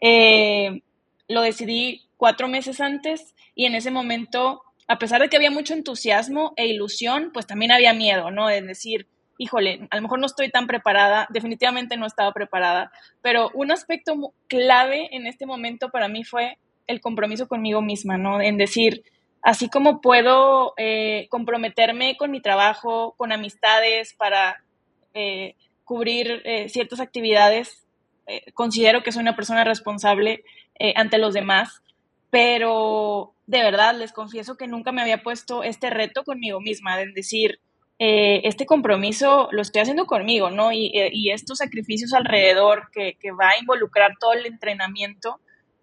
eh, 0.00 0.80
lo 1.28 1.42
decidí 1.42 2.02
cuatro 2.16 2.48
meses 2.48 2.80
antes 2.80 3.34
y 3.54 3.66
en 3.66 3.74
ese 3.74 3.90
momento, 3.90 4.62
a 4.88 4.98
pesar 4.98 5.20
de 5.20 5.28
que 5.28 5.36
había 5.36 5.50
mucho 5.50 5.74
entusiasmo 5.74 6.52
e 6.56 6.66
ilusión, 6.66 7.30
pues 7.32 7.46
también 7.46 7.72
había 7.72 7.92
miedo, 7.92 8.30
¿no? 8.30 8.48
De 8.48 8.60
decir, 8.62 9.06
híjole, 9.38 9.86
a 9.90 9.96
lo 9.96 10.02
mejor 10.02 10.18
no 10.18 10.26
estoy 10.26 10.50
tan 10.50 10.66
preparada, 10.66 11.26
definitivamente 11.30 11.96
no 11.96 12.06
estaba 12.06 12.32
preparada, 12.32 12.90
pero 13.22 13.50
un 13.54 13.70
aspecto 13.70 14.34
clave 14.48 15.08
en 15.12 15.26
este 15.26 15.46
momento 15.46 15.90
para 15.90 16.08
mí 16.08 16.24
fue 16.24 16.58
el 16.90 17.00
compromiso 17.00 17.48
conmigo 17.48 17.82
misma, 17.82 18.18
¿no? 18.18 18.40
En 18.40 18.58
decir, 18.58 19.04
así 19.42 19.68
como 19.68 20.00
puedo 20.00 20.74
eh, 20.76 21.26
comprometerme 21.30 22.16
con 22.16 22.30
mi 22.30 22.40
trabajo, 22.40 23.14
con 23.16 23.32
amistades 23.32 24.14
para 24.14 24.62
eh, 25.14 25.54
cubrir 25.84 26.42
eh, 26.44 26.68
ciertas 26.68 27.00
actividades, 27.00 27.84
considero 28.54 29.02
que 29.02 29.10
soy 29.10 29.22
una 29.22 29.34
persona 29.34 29.64
responsable 29.64 30.44
ante 30.94 31.18
los 31.18 31.34
demás, 31.34 31.82
pero 32.30 33.32
de 33.48 33.60
verdad 33.60 33.96
les 33.96 34.12
confieso 34.12 34.56
que 34.56 34.68
nunca 34.68 34.92
me 34.92 35.02
había 35.02 35.24
puesto 35.24 35.64
este 35.64 35.90
reto 35.90 36.22
conmigo 36.22 36.60
misma, 36.60 37.00
en 37.00 37.12
decir, 37.12 37.58
este 37.98 38.66
compromiso 38.66 39.48
lo 39.50 39.62
estoy 39.62 39.82
haciendo 39.82 40.06
conmigo, 40.06 40.48
¿no? 40.48 40.70
Y, 40.70 41.32
estos 41.32 41.58
sacrificios 41.58 42.12
alrededor 42.12 42.90
que, 42.92 43.16
que, 43.18 43.32
va 43.32 43.48
a 43.48 43.58
involucrar 43.58 44.12
todo 44.20 44.34
el 44.34 44.46
entrenamiento, 44.46 45.40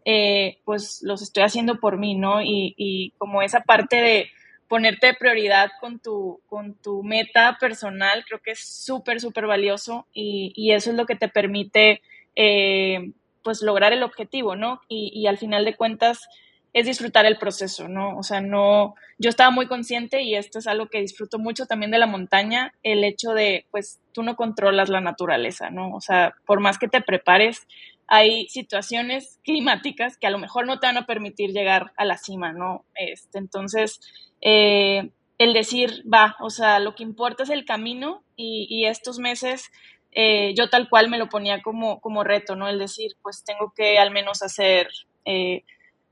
eh, 0.09 0.59
pues 0.63 1.01
los 1.01 1.21
estoy 1.21 1.43
haciendo 1.43 1.81
por 1.81 1.97
mí, 1.97 2.15
¿no? 2.15 2.41
Y, 2.41 3.13
como 3.17 3.41
esa 3.41 3.59
parte 3.63 3.97
de 3.97 4.29
ponerte 4.69 5.07
de 5.07 5.13
prioridad 5.15 5.69
con 5.81 5.99
tu, 5.99 6.39
con 6.47 6.75
tu 6.75 7.03
meta 7.03 7.57
personal, 7.59 8.23
creo 8.25 8.39
que 8.41 8.51
es 8.51 8.59
súper, 8.59 9.19
súper 9.19 9.47
valioso 9.47 10.07
y, 10.13 10.71
eso 10.71 10.91
es 10.91 10.95
lo 10.95 11.05
que 11.05 11.17
te 11.17 11.27
permite, 11.27 12.01
eh, 12.37 13.11
pues, 13.43 13.61
lograr 13.61 13.91
el 13.91 14.01
objetivo, 14.01 14.55
¿no? 14.55 14.79
Y, 14.87 15.27
al 15.27 15.37
final 15.37 15.65
de 15.65 15.75
cuentas, 15.75 16.29
es 16.71 16.85
disfrutar 16.85 17.25
el 17.25 17.37
proceso, 17.37 17.89
¿no? 17.89 18.17
O 18.17 18.23
sea, 18.23 18.39
no, 18.39 18.95
yo 19.17 19.29
estaba 19.29 19.51
muy 19.51 19.67
consciente 19.67 20.21
y 20.21 20.35
esto 20.35 20.59
es 20.59 20.67
algo 20.67 20.87
que 20.87 21.01
disfruto 21.01 21.37
mucho 21.37 21.65
también 21.65 21.91
de 21.91 21.97
la 21.97 22.07
montaña, 22.07 22.73
el 22.81 23.03
hecho 23.03 23.31
de, 23.31 23.65
pues, 23.71 23.99
tú 24.13 24.23
no 24.23 24.37
controlas 24.37 24.87
la 24.87 25.01
naturaleza, 25.01 25.69
¿no? 25.69 25.93
O 25.93 25.99
sea, 25.99 26.33
por 26.45 26.61
más 26.61 26.77
que 26.77 26.87
te 26.87 27.01
prepares, 27.01 27.67
hay 28.07 28.47
situaciones 28.47 29.39
climáticas 29.43 30.17
que 30.17 30.27
a 30.27 30.29
lo 30.29 30.39
mejor 30.39 30.65
no 30.65 30.79
te 30.79 30.87
van 30.87 30.97
a 30.97 31.05
permitir 31.05 31.51
llegar 31.51 31.91
a 31.97 32.05
la 32.05 32.17
cima, 32.17 32.53
¿no? 32.53 32.85
Este, 32.95 33.37
entonces, 33.37 33.99
eh, 34.41 35.09
el 35.37 35.53
decir, 35.53 36.03
va, 36.11 36.37
o 36.39 36.49
sea, 36.49 36.79
lo 36.79 36.95
que 36.95 37.03
importa 37.03 37.43
es 37.43 37.49
el 37.49 37.65
camino 37.65 38.23
y, 38.37 38.85
estos 38.85 39.19
meses 39.19 39.69
eh, 40.13 40.53
yo 40.55 40.69
tal 40.69 40.89
cual 40.89 41.09
me 41.09 41.17
lo 41.17 41.27
ponía 41.27 41.61
como, 41.61 41.99
como 41.99 42.23
reto, 42.23 42.55
¿no? 42.55 42.67
El 42.69 42.79
decir, 42.79 43.11
pues 43.21 43.43
tengo 43.43 43.73
que 43.75 43.99
al 43.99 44.11
menos 44.11 44.41
hacer 44.41 44.87
eh, 45.25 45.63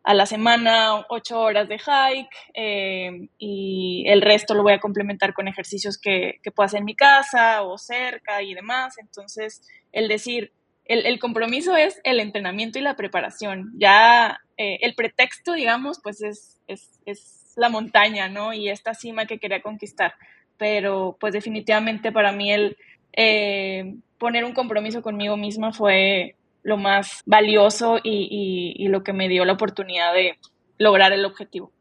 a 0.04 0.14
la 0.14 0.26
semana 0.26 1.06
ocho 1.10 1.40
horas 1.40 1.68
de 1.68 1.80
hike 1.80 3.32
y 3.40 4.04
el 4.08 4.22
resto 4.22 4.54
lo 4.54 4.62
voy 4.62 4.74
a 4.74 4.80
complementar 4.80 5.34
con 5.34 5.48
ejercicios 5.48 5.98
que, 5.98 6.40
que 6.44 6.52
puedo 6.52 6.66
hacer 6.66 6.80
en 6.80 6.86
mi 6.86 6.96
casa 6.96 7.64
o 7.64 7.78
cerca 7.78 8.44
y 8.44 8.54
demás. 8.54 8.98
Entonces, 9.00 9.62
el 9.92 10.08
decir, 10.08 10.52
el, 10.86 11.20
compromiso 11.20 11.76
es 11.76 12.00
el 12.04 12.20
entrenamiento 12.20 12.78
y 12.78 12.82
la 12.82 12.96
preparación. 12.96 13.74
Ya 13.78 14.40
eh, 14.58 14.78
el 14.82 14.94
pretexto, 14.96 15.54
digamos, 15.54 16.00
pues 16.02 16.22
es, 16.22 16.62
es, 16.68 17.54
la 17.56 17.70
montaña, 17.70 18.28
¿no? 18.28 18.54
Y 18.54 18.70
esta 18.70 18.94
cima 18.94 19.26
que 19.26 19.40
quería 19.40 19.62
conquistar. 19.62 20.14
Pero 20.58 21.16
pues 21.20 21.34
definitivamente 21.34 22.12
para 22.12 22.34
mí 22.34 22.52
el 22.52 22.78
eh, 23.14 23.96
poner 24.18 24.44
un 24.44 24.54
compromiso 24.54 25.02
conmigo 25.02 25.38
misma 25.38 25.72
fue 25.72 26.36
lo 26.64 26.76
más 26.78 27.22
valioso 27.26 27.98
y, 28.04 28.88
lo 28.90 29.04
que 29.04 29.14
me 29.14 29.30
dio 29.30 29.46
la 29.46 29.54
oportunidad 29.54 30.14
de 30.14 30.38
lograr 30.78 31.14
el 31.14 31.24
objetivo. 31.24 31.72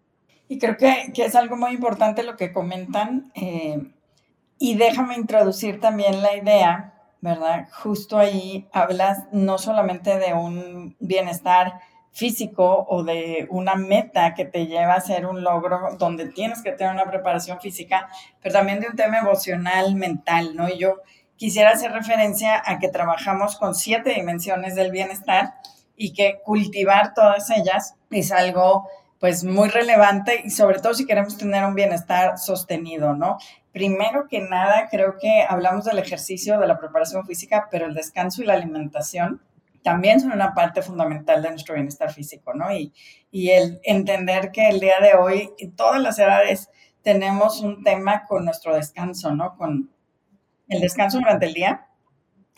Y 0.48 0.58
creo 0.58 0.76
que, 0.76 1.12
es 1.16 1.34
algo 1.34 1.56
muy 1.56 1.72
importante 1.72 2.22
lo 2.22 2.36
que 2.36 2.52
comentan. 2.52 3.32
Eh, 3.34 3.80
y 4.58 4.76
déjame 4.76 5.16
introducir 5.16 5.80
también 5.80 6.22
la 6.22 6.36
idea 6.36 6.93
¿verdad? 7.24 7.68
Justo 7.72 8.18
ahí 8.18 8.68
hablas 8.70 9.24
no 9.32 9.56
solamente 9.56 10.18
de 10.18 10.34
un 10.34 10.94
bienestar 11.00 11.80
físico 12.12 12.84
o 12.86 13.02
de 13.02 13.46
una 13.48 13.76
meta 13.76 14.34
que 14.34 14.44
te 14.44 14.66
lleva 14.66 14.92
a 14.92 15.00
ser 15.00 15.24
un 15.24 15.42
logro 15.42 15.96
donde 15.98 16.26
tienes 16.28 16.62
que 16.62 16.72
tener 16.72 16.92
una 16.92 17.10
preparación 17.10 17.62
física, 17.62 18.10
pero 18.42 18.52
también 18.52 18.80
de 18.80 18.88
un 18.88 18.96
tema 18.96 19.20
emocional, 19.20 19.94
mental, 19.94 20.54
¿no? 20.54 20.68
Y 20.68 20.76
yo 20.78 21.00
quisiera 21.36 21.70
hacer 21.70 21.92
referencia 21.92 22.62
a 22.62 22.78
que 22.78 22.88
trabajamos 22.88 23.56
con 23.56 23.74
siete 23.74 24.10
dimensiones 24.10 24.74
del 24.74 24.90
bienestar 24.90 25.54
y 25.96 26.12
que 26.12 26.42
cultivar 26.44 27.14
todas 27.14 27.48
ellas 27.48 27.96
es 28.10 28.32
algo 28.32 28.86
pues 29.18 29.44
muy 29.44 29.70
relevante 29.70 30.42
y 30.44 30.50
sobre 30.50 30.78
todo 30.78 30.92
si 30.92 31.06
queremos 31.06 31.38
tener 31.38 31.64
un 31.64 31.74
bienestar 31.74 32.36
sostenido, 32.36 33.14
¿no? 33.14 33.38
Primero 33.74 34.28
que 34.28 34.40
nada, 34.40 34.86
creo 34.88 35.18
que 35.20 35.44
hablamos 35.48 35.84
del 35.84 35.98
ejercicio, 35.98 36.60
de 36.60 36.68
la 36.68 36.78
preparación 36.78 37.26
física, 37.26 37.66
pero 37.72 37.86
el 37.86 37.94
descanso 37.94 38.40
y 38.40 38.46
la 38.46 38.54
alimentación 38.54 39.42
también 39.82 40.20
son 40.20 40.30
una 40.30 40.54
parte 40.54 40.80
fundamental 40.80 41.42
de 41.42 41.50
nuestro 41.50 41.74
bienestar 41.74 42.12
físico, 42.12 42.54
¿no? 42.54 42.72
Y, 42.72 42.92
y 43.32 43.50
el 43.50 43.80
entender 43.82 44.52
que 44.52 44.68
el 44.68 44.78
día 44.78 45.00
de 45.02 45.14
hoy, 45.14 45.50
en 45.58 45.74
todas 45.74 46.00
las 46.00 46.20
edades, 46.20 46.70
tenemos 47.02 47.62
un 47.62 47.82
tema 47.82 48.26
con 48.28 48.44
nuestro 48.44 48.76
descanso, 48.76 49.34
¿no? 49.34 49.56
Con 49.56 49.90
el 50.68 50.80
descanso 50.80 51.18
durante 51.18 51.46
el 51.46 51.54
día, 51.54 51.88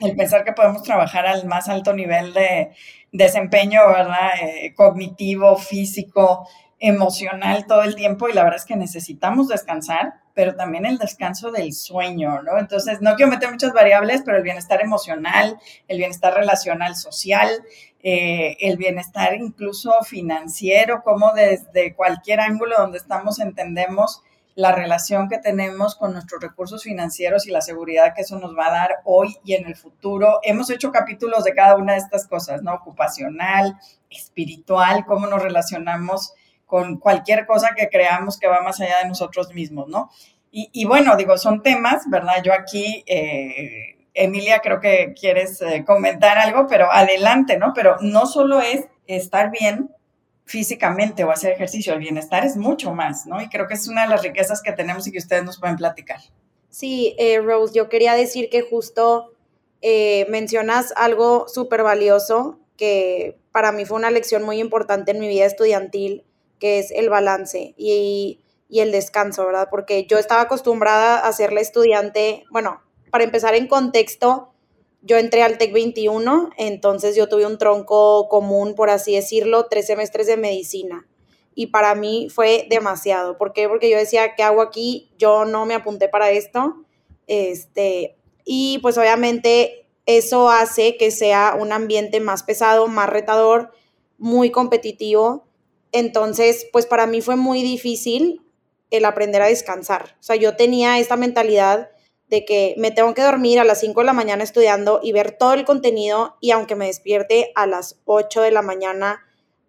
el 0.00 0.14
pensar 0.16 0.44
que 0.44 0.52
podemos 0.52 0.82
trabajar 0.82 1.26
al 1.26 1.46
más 1.46 1.70
alto 1.70 1.94
nivel 1.94 2.34
de 2.34 2.72
desempeño, 3.10 3.80
¿verdad? 3.88 4.32
Eh, 4.42 4.74
cognitivo, 4.74 5.56
físico, 5.56 6.46
emocional 6.78 7.64
todo 7.66 7.84
el 7.84 7.96
tiempo 7.96 8.28
y 8.28 8.34
la 8.34 8.42
verdad 8.42 8.58
es 8.58 8.66
que 8.66 8.76
necesitamos 8.76 9.48
descansar 9.48 10.25
pero 10.36 10.54
también 10.54 10.84
el 10.84 10.98
descanso 10.98 11.50
del 11.50 11.72
sueño, 11.72 12.42
¿no? 12.42 12.58
Entonces, 12.58 13.00
no 13.00 13.14
quiero 13.14 13.30
meter 13.30 13.50
muchas 13.50 13.72
variables, 13.72 14.20
pero 14.22 14.36
el 14.36 14.42
bienestar 14.42 14.82
emocional, 14.82 15.58
el 15.88 15.96
bienestar 15.96 16.34
relacional 16.34 16.94
social, 16.94 17.48
eh, 18.02 18.58
el 18.60 18.76
bienestar 18.76 19.34
incluso 19.34 19.94
financiero, 20.04 21.02
como 21.02 21.32
desde 21.32 21.94
cualquier 21.94 22.40
ángulo 22.40 22.76
donde 22.76 22.98
estamos 22.98 23.40
entendemos 23.40 24.22
la 24.54 24.72
relación 24.72 25.30
que 25.30 25.38
tenemos 25.38 25.94
con 25.94 26.12
nuestros 26.12 26.42
recursos 26.42 26.82
financieros 26.82 27.46
y 27.46 27.50
la 27.50 27.62
seguridad 27.62 28.12
que 28.14 28.20
eso 28.20 28.38
nos 28.38 28.54
va 28.54 28.66
a 28.66 28.72
dar 28.72 28.90
hoy 29.04 29.38
y 29.42 29.54
en 29.54 29.66
el 29.66 29.74
futuro. 29.74 30.40
Hemos 30.42 30.68
hecho 30.68 30.92
capítulos 30.92 31.44
de 31.44 31.54
cada 31.54 31.76
una 31.76 31.94
de 31.94 32.00
estas 32.00 32.26
cosas, 32.26 32.62
¿no? 32.62 32.74
Ocupacional, 32.74 33.78
espiritual, 34.10 35.06
cómo 35.06 35.26
nos 35.26 35.42
relacionamos 35.42 36.34
con 36.66 36.98
cualquier 36.98 37.46
cosa 37.46 37.70
que 37.76 37.88
creamos 37.88 38.38
que 38.38 38.48
va 38.48 38.60
más 38.60 38.80
allá 38.80 38.98
de 39.02 39.08
nosotros 39.08 39.54
mismos, 39.54 39.88
¿no? 39.88 40.10
Y, 40.58 40.86
bueno, 40.86 41.16
digo, 41.16 41.36
son 41.36 41.62
temas, 41.62 42.08
¿verdad? 42.08 42.42
Yo 42.42 42.54
aquí, 42.54 43.04
eh, 43.06 44.06
Emilia, 44.14 44.60
creo 44.60 44.80
que 44.80 45.12
quieres 45.12 45.60
eh, 45.60 45.84
comentar 45.84 46.38
algo, 46.38 46.66
pero 46.66 46.90
adelante, 46.90 47.58
¿no? 47.58 47.74
Pero 47.74 47.96
no 48.00 48.24
solo 48.24 48.62
es 48.62 48.86
estar 49.06 49.50
bien 49.50 49.90
físicamente 50.46 51.24
o 51.24 51.30
hacer 51.30 51.52
ejercicio, 51.52 51.92
el 51.92 51.98
bienestar 51.98 52.46
es 52.46 52.56
mucho 52.56 52.94
más, 52.94 53.26
¿no? 53.26 53.42
Y 53.42 53.50
creo 53.50 53.66
que 53.66 53.74
es 53.74 53.86
una 53.86 54.04
de 54.04 54.08
las 54.08 54.22
riquezas 54.22 54.62
que 54.62 54.72
tenemos 54.72 55.06
y 55.06 55.12
que 55.12 55.18
ustedes 55.18 55.44
nos 55.44 55.60
pueden 55.60 55.76
platicar. 55.76 56.20
Sí, 56.70 57.14
eh, 57.18 57.38
Rose, 57.42 57.74
yo 57.74 57.90
quería 57.90 58.14
decir 58.14 58.48
que 58.48 58.62
justo 58.62 59.32
mencionas 60.28 60.92
algo 60.96 61.46
súper 61.48 61.84
valioso 61.84 62.58
que 62.76 63.38
para 63.52 63.72
mí 63.72 63.84
fue 63.84 63.98
una 63.98 64.10
lección 64.10 64.42
muy 64.42 64.58
importante 64.58 65.12
en 65.12 65.20
mi 65.20 65.28
vida 65.28 65.44
estudiantil 65.44 66.24
que 66.58 66.78
es 66.78 66.90
el 66.90 67.08
balance 67.08 67.74
y, 67.76 68.40
el 68.70 68.92
descanso, 68.92 69.46
¿verdad? 69.46 69.68
Porque 69.70 70.06
yo 70.06 70.18
estaba 70.18 70.42
acostumbrada 70.42 71.20
a 71.20 71.32
ser 71.32 71.52
la 71.52 71.60
estudiante, 71.60 72.44
bueno, 72.50 72.82
para 73.10 73.24
empezar 73.24 73.54
en 73.54 73.68
contexto, 73.68 74.52
yo 75.02 75.18
entré 75.18 75.42
al 75.42 75.56
TEC 75.56 75.72
21, 75.72 76.50
entonces 76.58 77.14
yo 77.14 77.28
tuve 77.28 77.46
un 77.46 77.58
tronco 77.58 78.28
común, 78.28 78.74
por 78.74 78.90
así 78.90 79.14
decirlo, 79.14 79.66
tres 79.66 79.86
semestres 79.86 80.26
de 80.26 80.36
medicina. 80.36 81.06
Y 81.54 81.68
para 81.68 81.94
mí 81.94 82.28
fue 82.28 82.66
demasiado. 82.68 83.38
¿Por 83.38 83.52
qué? 83.52 83.68
Porque 83.68 83.88
yo 83.88 83.96
decía, 83.96 84.34
¿qué 84.34 84.42
hago 84.42 84.60
aquí? 84.60 85.12
Yo 85.16 85.44
no 85.44 85.64
me 85.64 85.74
apunté 85.74 86.08
para 86.08 86.30
esto. 86.30 86.84
Este, 87.28 88.16
y 88.44 88.78
pues 88.80 88.98
obviamente 88.98 89.86
eso 90.06 90.50
hace 90.50 90.96
que 90.96 91.10
sea 91.10 91.56
un 91.58 91.72
ambiente 91.72 92.20
más 92.20 92.42
pesado, 92.42 92.88
más 92.88 93.08
retador, 93.08 93.70
muy 94.18 94.50
competitivo 94.50 95.45
entonces, 95.98 96.66
pues 96.72 96.86
para 96.86 97.06
mí 97.06 97.20
fue 97.20 97.36
muy 97.36 97.62
difícil 97.62 98.42
el 98.90 99.04
aprender 99.04 99.42
a 99.42 99.46
descansar. 99.46 100.16
O 100.20 100.22
sea, 100.22 100.36
yo 100.36 100.56
tenía 100.56 100.98
esta 100.98 101.16
mentalidad 101.16 101.90
de 102.28 102.44
que 102.44 102.74
me 102.78 102.90
tengo 102.90 103.14
que 103.14 103.22
dormir 103.22 103.60
a 103.60 103.64
las 103.64 103.80
5 103.80 104.00
de 104.00 104.06
la 104.06 104.12
mañana 104.12 104.42
estudiando 104.42 105.00
y 105.02 105.12
ver 105.12 105.32
todo 105.32 105.52
el 105.54 105.64
contenido 105.64 106.36
y 106.40 106.50
aunque 106.50 106.74
me 106.74 106.86
despierte 106.86 107.52
a 107.54 107.66
las 107.66 108.00
8 108.04 108.42
de 108.42 108.50
la 108.50 108.62
mañana 108.62 109.20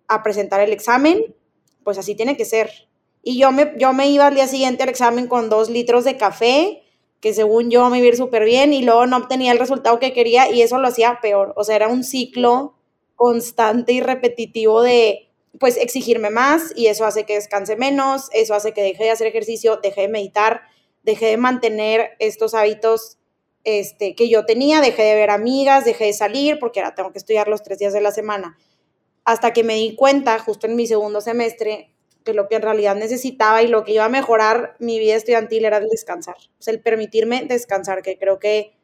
a 0.07 0.23
presentar 0.23 0.61
el 0.61 0.71
examen, 0.71 1.35
pues 1.83 1.97
así 1.97 2.15
tiene 2.15 2.35
que 2.35 2.45
ser. 2.45 2.89
Y 3.21 3.37
yo 3.37 3.51
me, 3.51 3.73
yo 3.77 3.93
me 3.93 4.09
iba 4.09 4.27
al 4.27 4.35
día 4.35 4.47
siguiente 4.47 4.83
al 4.83 4.89
examen 4.89 5.27
con 5.27 5.49
dos 5.49 5.69
litros 5.69 6.03
de 6.03 6.17
café, 6.17 6.83
que 7.19 7.33
según 7.33 7.69
yo 7.69 7.89
me 7.89 7.99
iba 7.99 8.13
a 8.13 8.15
súper 8.15 8.45
bien 8.45 8.73
y 8.73 8.83
luego 8.83 9.05
no 9.05 9.17
obtenía 9.17 9.51
el 9.51 9.59
resultado 9.59 9.99
que 9.99 10.13
quería 10.13 10.49
y 10.51 10.61
eso 10.61 10.79
lo 10.79 10.87
hacía 10.87 11.19
peor. 11.21 11.53
O 11.57 11.63
sea, 11.63 11.75
era 11.75 11.87
un 11.87 12.03
ciclo 12.03 12.75
constante 13.15 13.91
y 13.91 14.01
repetitivo 14.01 14.81
de 14.81 15.26
pues 15.59 15.77
exigirme 15.77 16.29
más 16.29 16.73
y 16.75 16.87
eso 16.87 17.05
hace 17.05 17.25
que 17.25 17.35
descanse 17.35 17.75
menos, 17.75 18.29
eso 18.33 18.53
hace 18.53 18.73
que 18.73 18.81
deje 18.81 19.05
de 19.05 19.11
hacer 19.11 19.27
ejercicio, 19.27 19.77
deje 19.77 20.01
de 20.01 20.07
meditar, 20.07 20.61
deje 21.03 21.27
de 21.27 21.37
mantener 21.37 22.11
estos 22.19 22.53
hábitos 22.53 23.17
este, 23.63 24.15
que 24.15 24.29
yo 24.29 24.45
tenía, 24.45 24.81
dejé 24.81 25.03
de 25.03 25.15
ver 25.15 25.29
amigas, 25.29 25.85
dejé 25.85 26.05
de 26.05 26.13
salir 26.13 26.59
porque 26.59 26.79
ahora 26.79 26.95
tengo 26.95 27.11
que 27.11 27.17
estudiar 27.17 27.47
los 27.47 27.63
tres 27.63 27.79
días 27.79 27.93
de 27.93 28.01
la 28.01 28.11
semana. 28.11 28.57
Hasta 29.25 29.51
que 29.51 29.63
me 29.63 29.75
di 29.75 29.95
cuenta, 29.95 30.39
justo 30.39 30.67
en 30.67 30.75
mi 30.75 30.87
segundo 30.87 31.21
semestre, 31.21 31.93
que 32.23 32.33
lo 32.33 32.47
que 32.47 32.55
en 32.55 32.61
realidad 32.61 32.95
necesitaba 32.95 33.61
y 33.63 33.67
lo 33.67 33.83
que 33.83 33.93
iba 33.93 34.05
a 34.05 34.09
mejorar 34.09 34.75
mi 34.79 34.99
vida 34.99 35.15
estudiantil 35.15 35.65
era 35.65 35.77
el 35.77 35.87
descansar, 35.89 36.35
o 36.35 36.69
el 36.69 36.81
permitirme 36.81 37.45
descansar, 37.45 38.01
que 38.03 38.17
creo 38.17 38.39
que 38.39 38.77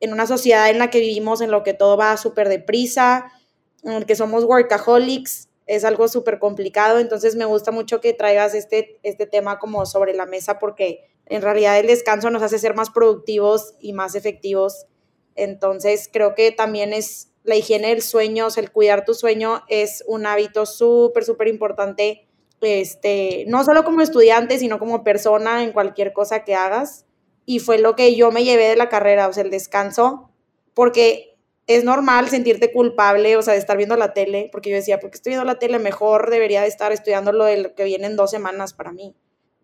en 0.00 0.12
una 0.12 0.26
sociedad 0.26 0.70
en 0.70 0.78
la 0.78 0.90
que 0.90 1.00
vivimos, 1.00 1.40
en 1.40 1.50
lo 1.50 1.62
que 1.62 1.74
todo 1.74 1.96
va 1.96 2.16
súper 2.16 2.48
deprisa, 2.48 3.32
en 3.82 3.92
el 3.92 4.06
que 4.06 4.16
somos 4.16 4.44
workaholics, 4.44 5.48
es 5.66 5.84
algo 5.84 6.08
súper 6.08 6.38
complicado, 6.38 6.98
entonces 6.98 7.36
me 7.36 7.44
gusta 7.44 7.70
mucho 7.70 8.00
que 8.00 8.12
traigas 8.12 8.54
este, 8.54 8.98
este 9.02 9.26
tema 9.26 9.58
como 9.58 9.86
sobre 9.86 10.14
la 10.14 10.26
mesa 10.26 10.58
porque 10.58 11.08
en 11.26 11.42
realidad 11.42 11.78
el 11.78 11.86
descanso 11.86 12.30
nos 12.30 12.42
hace 12.42 12.58
ser 12.58 12.74
más 12.74 12.90
productivos 12.90 13.74
y 13.80 13.92
más 13.92 14.14
efectivos. 14.14 14.86
Entonces 15.34 16.08
creo 16.12 16.34
que 16.34 16.52
también 16.52 16.92
es 16.92 17.30
la 17.44 17.56
higiene 17.56 17.88
del 17.88 18.02
sueño, 18.02 18.48
el 18.56 18.72
cuidar 18.72 19.04
tu 19.04 19.14
sueño 19.14 19.62
es 19.68 20.02
un 20.06 20.26
hábito 20.26 20.66
súper, 20.66 21.24
súper 21.24 21.48
importante, 21.48 22.26
este, 22.60 23.44
no 23.48 23.64
solo 23.64 23.84
como 23.84 24.00
estudiante, 24.00 24.58
sino 24.58 24.78
como 24.78 25.04
persona 25.04 25.62
en 25.62 25.72
cualquier 25.72 26.12
cosa 26.12 26.44
que 26.44 26.54
hagas. 26.54 27.06
Y 27.46 27.58
fue 27.58 27.78
lo 27.78 27.94
que 27.94 28.14
yo 28.14 28.30
me 28.30 28.44
llevé 28.44 28.68
de 28.68 28.76
la 28.76 28.88
carrera, 28.88 29.28
o 29.28 29.32
sea, 29.34 29.42
el 29.42 29.50
descanso, 29.50 30.30
porque 30.72 31.33
es 31.66 31.84
normal 31.84 32.28
sentirte 32.28 32.72
culpable, 32.72 33.36
o 33.36 33.42
sea, 33.42 33.54
de 33.54 33.60
estar 33.60 33.76
viendo 33.76 33.96
la 33.96 34.12
tele, 34.12 34.48
porque 34.52 34.70
yo 34.70 34.76
decía, 34.76 35.00
porque 35.00 35.16
estoy 35.16 35.30
viendo 35.30 35.46
la 35.46 35.58
tele, 35.58 35.78
mejor 35.78 36.30
debería 36.30 36.62
de 36.62 36.68
estar 36.68 36.92
estudiando 36.92 37.32
lo 37.32 37.46
que 37.74 37.84
viene 37.84 38.06
en 38.06 38.16
dos 38.16 38.30
semanas 38.30 38.74
para 38.74 38.92
mí. 38.92 39.14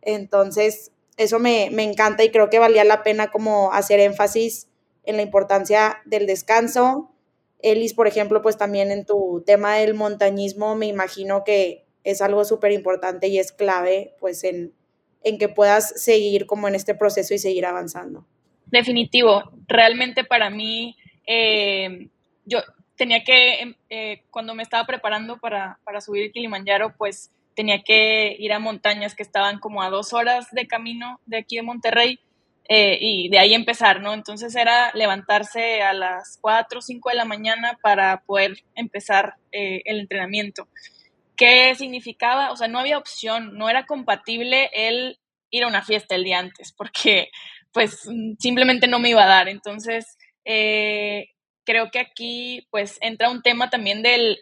Entonces, 0.00 0.92
eso 1.18 1.38
me, 1.38 1.68
me 1.72 1.82
encanta 1.82 2.24
y 2.24 2.30
creo 2.30 2.48
que 2.48 2.58
valía 2.58 2.84
la 2.84 3.02
pena 3.02 3.30
como 3.30 3.72
hacer 3.72 4.00
énfasis 4.00 4.68
en 5.04 5.16
la 5.16 5.22
importancia 5.22 5.98
del 6.06 6.26
descanso. 6.26 7.12
Elis, 7.58 7.92
por 7.92 8.06
ejemplo, 8.06 8.40
pues 8.40 8.56
también 8.56 8.90
en 8.90 9.04
tu 9.04 9.42
tema 9.44 9.76
del 9.76 9.92
montañismo, 9.92 10.76
me 10.76 10.86
imagino 10.86 11.44
que 11.44 11.84
es 12.04 12.22
algo 12.22 12.46
súper 12.46 12.72
importante 12.72 13.28
y 13.28 13.38
es 13.38 13.52
clave, 13.52 14.14
pues, 14.18 14.42
en, 14.44 14.72
en 15.22 15.36
que 15.36 15.50
puedas 15.50 16.02
seguir 16.02 16.46
como 16.46 16.66
en 16.66 16.74
este 16.74 16.94
proceso 16.94 17.34
y 17.34 17.38
seguir 17.38 17.66
avanzando. 17.66 18.26
Definitivo, 18.70 19.42
realmente 19.66 20.24
para 20.24 20.48
mí 20.48 20.96
eh, 21.32 22.08
yo 22.44 22.58
tenía 22.96 23.22
que, 23.22 23.60
em, 23.60 23.74
eh, 23.88 24.24
cuando 24.32 24.52
me 24.52 24.64
estaba 24.64 24.84
preparando 24.84 25.38
para, 25.38 25.78
para 25.84 26.00
subir 26.00 26.24
el 26.24 26.32
Kilimanjaro, 26.32 26.96
pues 26.98 27.30
tenía 27.54 27.82
que 27.84 28.34
ir 28.36 28.52
a 28.52 28.58
montañas 28.58 29.14
que 29.14 29.22
estaban 29.22 29.60
como 29.60 29.80
a 29.80 29.90
dos 29.90 30.12
horas 30.12 30.48
de 30.50 30.66
camino 30.66 31.20
de 31.26 31.38
aquí 31.38 31.54
de 31.54 31.62
Monterrey 31.62 32.18
eh, 32.68 32.98
y 33.00 33.28
de 33.28 33.38
ahí 33.38 33.54
empezar, 33.54 34.00
¿no? 34.00 34.12
Entonces 34.12 34.56
era 34.56 34.90
levantarse 34.94 35.82
a 35.82 35.92
las 35.92 36.38
4 36.40 36.80
o 36.80 36.82
5 36.82 37.10
de 37.10 37.16
la 37.16 37.24
mañana 37.24 37.78
para 37.80 38.22
poder 38.22 38.64
empezar 38.74 39.34
el 39.52 40.00
entrenamiento. 40.00 40.66
¿Qué 41.36 41.74
significaba? 41.76 42.50
O 42.50 42.56
sea, 42.56 42.66
no 42.66 42.80
había 42.80 42.98
opción, 42.98 43.56
no 43.56 43.68
era 43.68 43.86
compatible 43.86 44.68
el 44.72 45.18
ir 45.50 45.62
a 45.62 45.68
una 45.68 45.82
fiesta 45.82 46.16
el 46.16 46.24
día 46.24 46.40
antes, 46.40 46.72
porque 46.72 47.30
pues 47.72 48.08
simplemente 48.38 48.88
no 48.88 48.98
me 48.98 49.10
iba 49.10 49.22
a 49.24 49.28
dar. 49.28 49.48
Entonces, 49.48 50.16
eh, 50.52 51.28
creo 51.64 51.92
que 51.92 52.00
aquí 52.00 52.66
pues 52.72 52.98
entra 53.02 53.30
un 53.30 53.40
tema 53.40 53.70
también 53.70 54.02
de 54.02 54.36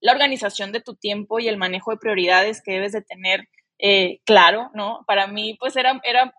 la 0.00 0.12
organización 0.12 0.72
de 0.72 0.80
tu 0.80 0.94
tiempo 0.94 1.38
y 1.38 1.46
el 1.48 1.58
manejo 1.58 1.90
de 1.90 1.98
prioridades 1.98 2.62
que 2.62 2.72
debes 2.72 2.92
de 2.92 3.02
tener 3.02 3.46
eh, 3.78 4.20
claro, 4.24 4.70
¿no? 4.72 5.04
Para 5.06 5.26
mí 5.26 5.54
pues 5.60 5.76
era, 5.76 6.00
era, 6.04 6.34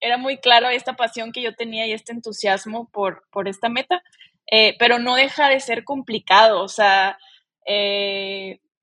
era 0.00 0.18
muy 0.18 0.36
claro 0.36 0.68
esta 0.68 0.96
pasión 0.96 1.32
que 1.32 1.40
yo 1.40 1.54
tenía 1.54 1.86
y 1.86 1.92
este 1.92 2.12
entusiasmo 2.12 2.90
por, 2.92 3.24
por 3.30 3.48
esta 3.48 3.70
meta, 3.70 4.02
eh, 4.50 4.76
pero 4.78 4.98
no 4.98 5.14
deja 5.14 5.48
de 5.48 5.58
ser 5.58 5.84
complicado, 5.84 6.62
o 6.62 6.68
sea, 6.68 7.18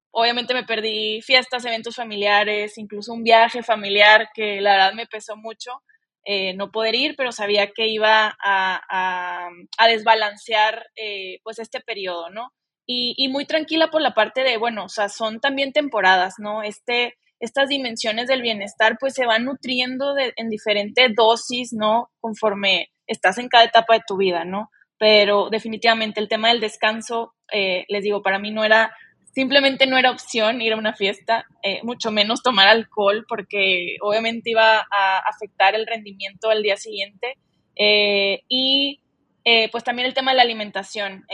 obviamente 0.09 0.55
me 0.55 0.63
perdí 0.63 1.21
fiestas, 1.21 1.63
eventos 1.63 1.95
familiares, 1.95 2.79
incluso 2.79 3.13
un 3.13 3.23
viaje 3.23 3.61
familiar 3.61 4.29
que 4.33 4.61
la 4.61 4.71
verdad 4.71 4.93
me 4.93 5.05
pesó 5.05 5.37
mucho, 5.37 5.83
eh, 6.25 6.53
no 6.55 6.71
poder 6.71 6.95
ir, 6.95 7.15
pero 7.17 7.31
sabía 7.31 7.71
que 7.71 7.87
iba 7.87 8.35
a, 8.43 9.49
desbalancear 9.87 10.85
eh, 10.95 11.39
pues 11.43 11.59
este 11.59 11.79
periodo, 11.81 12.29
¿no? 12.29 12.51
Y, 12.91 13.27
muy 13.29 13.45
tranquila 13.45 13.91
por 13.91 14.01
la 14.01 14.15
parte 14.15 14.41
de, 14.43 14.57
bueno, 14.57 14.85
o 14.85 14.89
sea, 14.89 15.09
son 15.09 15.39
también 15.39 15.71
temporadas, 15.71 16.35
¿no? 16.39 16.63
Este, 16.63 17.17
estas 17.39 17.69
dimensiones 17.69 18.27
del 18.27 18.41
bienestar 18.41 18.97
pues 18.99 19.13
se 19.13 19.27
van 19.27 19.45
nutriendo 19.45 20.15
en 20.17 20.49
diferente 20.49 21.07
dosis, 21.15 21.71
¿no? 21.71 22.09
Conforme 22.19 22.89
estás 23.05 23.37
en 23.37 23.47
cada 23.47 23.65
etapa 23.65 23.93
de 23.93 24.03
tu 24.07 24.17
vida, 24.17 24.43
¿no? 24.43 24.69
Pero 24.97 25.49
definitivamente 25.49 26.19
el 26.19 26.27
tema 26.27 26.49
del 26.49 26.59
descanso, 26.59 27.35
eh, 27.51 27.85
les 27.89 28.03
digo, 28.03 28.21
para 28.21 28.39
mí 28.39 28.51
no 28.51 28.63
era 28.63 28.91
simplemente 29.33 29.87
no 29.87 29.97
era 29.97 30.11
opción 30.11 30.61
ir 30.61 30.73
a 30.73 30.77
una 30.77 30.93
fiesta, 30.93 31.45
eh, 31.63 31.81
mucho 31.83 32.11
menos 32.11 32.41
tomar 32.41 32.67
alcohol, 32.67 33.25
porque 33.27 33.97
obviamente 34.01 34.51
iba 34.51 34.79
a 34.79 35.19
afectar 35.19 35.75
el 35.75 35.87
rendimiento 35.87 36.49
al 36.49 36.63
día 36.63 36.77
siguiente. 36.77 37.37
Eh, 37.75 38.41
y 38.47 39.01
eh, 39.45 39.69
pues 39.71 39.83
también 39.83 40.07
el 40.07 40.13
tema 40.13 40.31
de 40.31 40.37
la 40.37 40.43
alimentación. 40.43 41.25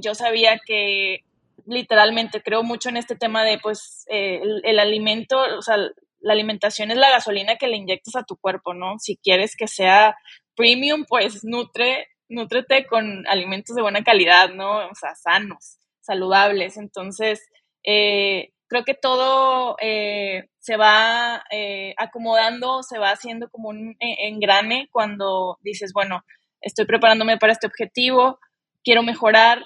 yo 0.00 0.14
sabía 0.14 0.60
que 0.64 1.24
literalmente 1.66 2.42
creo 2.42 2.62
mucho 2.62 2.90
en 2.90 2.98
este 2.98 3.16
tema 3.16 3.42
de 3.42 3.58
pues 3.58 4.04
el, 4.08 4.60
el, 4.64 4.78
alimento, 4.78 5.38
o 5.56 5.62
sea, 5.62 5.78
la 6.20 6.32
alimentación 6.32 6.90
es 6.90 6.98
la 6.98 7.10
gasolina 7.10 7.56
que 7.56 7.68
le 7.68 7.76
inyectas 7.76 8.16
a 8.16 8.24
tu 8.24 8.36
cuerpo, 8.36 8.74
¿no? 8.74 8.98
Si 8.98 9.16
quieres 9.16 9.56
que 9.56 9.68
sea 9.68 10.16
premium, 10.54 11.04
pues 11.08 11.44
nutre, 11.44 12.08
nutrete 12.28 12.86
con 12.86 13.26
alimentos 13.28 13.74
de 13.74 13.82
buena 13.82 14.02
calidad, 14.04 14.50
¿no? 14.50 14.86
O 14.88 14.94
sea, 14.94 15.14
sanos 15.14 15.78
saludables. 16.04 16.76
Entonces, 16.76 17.48
eh, 17.84 18.52
creo 18.68 18.84
que 18.84 18.94
todo 18.94 19.76
eh, 19.80 20.48
se 20.58 20.76
va 20.76 21.44
eh, 21.50 21.94
acomodando, 21.96 22.82
se 22.82 22.98
va 22.98 23.10
haciendo 23.10 23.48
como 23.50 23.68
un 23.68 23.96
engrane 24.00 24.88
cuando 24.90 25.58
dices, 25.62 25.92
bueno, 25.92 26.24
estoy 26.60 26.86
preparándome 26.86 27.38
para 27.38 27.52
este 27.52 27.66
objetivo, 27.66 28.38
quiero 28.82 29.02
mejorar. 29.02 29.64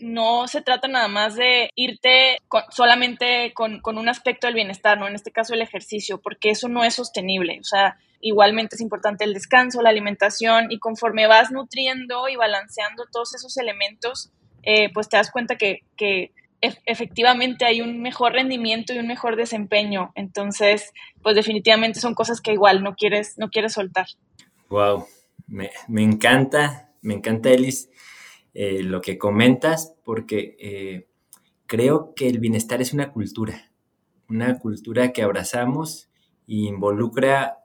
No 0.00 0.48
se 0.48 0.60
trata 0.60 0.88
nada 0.88 1.06
más 1.06 1.36
de 1.36 1.70
irte 1.76 2.38
solamente 2.70 3.52
con, 3.54 3.80
con, 3.80 3.96
un 3.96 4.08
aspecto 4.08 4.48
del 4.48 4.54
bienestar, 4.54 4.98
¿no? 4.98 5.06
En 5.06 5.14
este 5.14 5.30
caso 5.30 5.54
el 5.54 5.62
ejercicio, 5.62 6.20
porque 6.20 6.50
eso 6.50 6.68
no 6.68 6.82
es 6.82 6.94
sostenible. 6.94 7.58
O 7.60 7.64
sea, 7.64 7.96
igualmente 8.20 8.74
es 8.74 8.80
importante 8.80 9.24
el 9.24 9.34
descanso, 9.34 9.80
la 9.80 9.90
alimentación, 9.90 10.72
y 10.72 10.80
conforme 10.80 11.28
vas 11.28 11.52
nutriendo 11.52 12.28
y 12.28 12.34
balanceando 12.34 13.04
todos 13.12 13.34
esos 13.36 13.56
elementos, 13.56 14.32
eh, 14.70 14.90
pues 14.92 15.08
te 15.08 15.16
das 15.16 15.30
cuenta 15.30 15.56
que, 15.56 15.80
efectivamente 16.60 17.64
hay 17.64 17.80
un 17.80 18.02
mejor 18.02 18.32
rendimiento 18.32 18.92
y 18.92 18.98
un 18.98 19.06
mejor 19.06 19.36
desempeño. 19.36 20.12
Entonces, 20.14 20.92
pues 21.22 21.34
definitivamente 21.34 22.00
son 22.00 22.14
cosas 22.14 22.42
que 22.42 22.52
igual 22.52 22.82
no 22.82 22.94
quieres, 22.94 23.38
no 23.38 23.48
quieres 23.48 23.72
soltar. 23.72 24.08
Wow, 24.68 25.06
me, 25.46 25.70
encanta, 26.02 26.90
me 27.00 27.14
encanta, 27.14 27.48
Elis, 27.48 27.88
eh, 28.52 28.82
lo 28.82 29.00
que 29.00 29.16
comentas, 29.16 29.94
porque 30.04 30.56
eh, 30.60 31.08
creo 31.66 32.12
que 32.14 32.28
el 32.28 32.38
bienestar 32.38 32.82
es 32.82 32.92
una 32.92 33.10
cultura, 33.10 33.70
una 34.28 34.58
cultura 34.58 35.12
que 35.12 35.22
abrazamos 35.22 36.10
e 36.46 36.56
involucra 36.56 37.64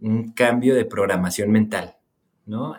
un 0.00 0.32
cambio 0.32 0.74
de 0.74 0.84
programación 0.84 1.50
mental, 1.50 1.96
¿no? 2.44 2.76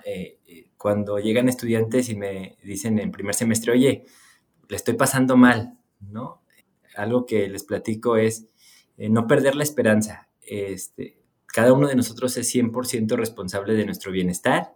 Cuando 0.77 1.19
llegan 1.19 1.49
estudiantes 1.49 2.09
y 2.09 2.15
me 2.15 2.57
dicen 2.63 2.99
en 2.99 3.11
primer 3.11 3.35
semestre, 3.35 3.71
oye, 3.71 4.05
le 4.69 4.75
estoy 4.75 4.95
pasando 4.95 5.37
mal, 5.37 5.77
¿no? 5.99 6.43
Algo 6.95 7.25
que 7.25 7.47
les 7.47 7.63
platico 7.63 8.17
es 8.17 8.47
eh, 8.97 9.09
no 9.09 9.27
perder 9.27 9.55
la 9.55 9.63
esperanza. 9.63 10.29
Este, 10.41 11.19
cada 11.45 11.73
uno 11.73 11.87
de 11.87 11.95
nosotros 11.95 12.37
es 12.37 12.53
100% 12.53 13.15
responsable 13.15 13.73
de 13.73 13.85
nuestro 13.85 14.11
bienestar 14.11 14.75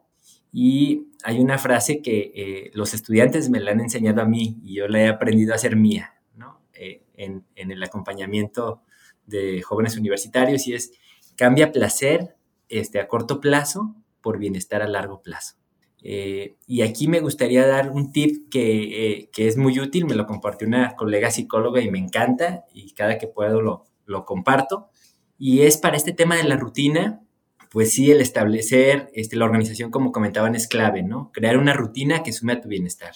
y 0.52 1.08
hay 1.24 1.40
una 1.40 1.58
frase 1.58 2.02
que 2.02 2.32
eh, 2.36 2.72
los 2.74 2.94
estudiantes 2.94 3.50
me 3.50 3.60
la 3.60 3.72
han 3.72 3.80
enseñado 3.80 4.22
a 4.22 4.26
mí 4.26 4.60
y 4.64 4.76
yo 4.76 4.88
la 4.88 5.02
he 5.02 5.08
aprendido 5.08 5.54
a 5.54 5.56
hacer 5.56 5.76
mía, 5.76 6.16
¿no? 6.36 6.62
Eh, 6.74 7.04
en, 7.16 7.46
en, 7.56 7.72
el 7.72 7.82
acompañamiento 7.84 8.82
de 9.28 9.62
jóvenes 9.62 9.98
universitarios 9.98 10.68
y 10.68 10.74
es 10.74 10.92
cambia 11.36 11.72
placer 11.72 12.36
este, 12.70 13.00
a 13.00 13.08
corto 13.08 13.40
plazo 13.40 13.96
por 14.22 14.38
bienestar 14.38 14.82
a 14.82 14.88
largo 14.88 15.22
plazo. 15.22 15.61
Eh, 16.04 16.56
y 16.66 16.82
aquí 16.82 17.08
me 17.08 17.20
gustaría 17.20 17.68
dar 17.68 17.92
un 17.92 18.12
tip 18.12 18.50
que, 18.50 19.08
eh, 19.08 19.30
que, 19.32 19.48
es 19.48 19.58
muy 19.58 19.80
útil, 19.80 20.06
me 20.06 20.16
lo 20.16 20.26
compartió 20.26 20.68
una 20.68 20.96
colega 20.96 21.30
psicóloga 21.30 21.82
y 21.82 21.92
me 21.92 22.00
encanta 22.00 22.66
y 22.74 22.92
cada 22.94 23.18
que 23.20 23.28
puedo 23.28 23.62
lo, 23.62 23.86
lo, 24.06 24.26
comparto. 24.26 24.90
Y 25.38 25.62
es 25.62 25.78
para 25.78 25.98
este 25.98 26.12
tema 26.12 26.38
de 26.38 26.44
la 26.44 26.58
rutina, 26.58 27.22
pues 27.70 27.94
sí, 27.94 28.12
el 28.12 28.22
establecer 28.22 29.12
este, 29.14 29.36
la 29.36 29.46
organización, 29.46 29.92
como 29.92 30.12
comentaban, 30.12 30.56
es 30.56 30.68
clave, 30.68 31.04
¿no? 31.04 31.32
Crear 31.34 31.58
una 31.58 31.74
rutina 31.74 32.24
que 32.24 32.34
sume 32.34 32.54
a 32.54 32.62
tu 32.62 32.68
bienestar. 32.68 33.14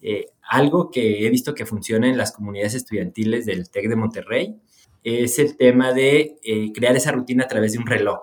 Eh, 0.00 0.26
algo 0.42 0.90
que 0.90 1.26
he 1.26 1.30
visto 1.30 1.54
que 1.54 1.66
funciona 1.66 2.08
en 2.08 2.16
las 2.16 2.32
comunidades 2.32 2.74
estudiantiles 2.74 3.46
del 3.46 3.70
TEC 3.70 3.88
de 3.88 3.96
Monterrey 3.96 4.56
es 5.02 5.38
el 5.38 5.56
tema 5.56 5.92
de 5.92 6.36
crear 6.74 6.96
esa 6.96 7.12
rutina 7.12 7.44
a 7.44 7.48
través 7.48 7.72
de 7.72 7.78
un 7.78 7.86
reloj. 7.86 8.20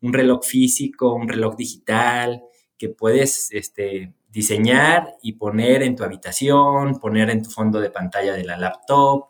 Un 0.00 0.12
reloj 0.12 0.44
físico, 0.44 1.12
un 1.14 1.28
reloj 1.28 1.56
digital, 1.56 2.42
que 2.80 2.88
puedes 2.88 3.52
este, 3.52 4.14
diseñar 4.30 5.12
y 5.22 5.34
poner 5.34 5.82
en 5.82 5.96
tu 5.96 6.02
habitación, 6.02 6.98
poner 6.98 7.28
en 7.28 7.42
tu 7.42 7.50
fondo 7.50 7.78
de 7.78 7.90
pantalla 7.90 8.32
de 8.32 8.42
la 8.42 8.56
laptop, 8.56 9.26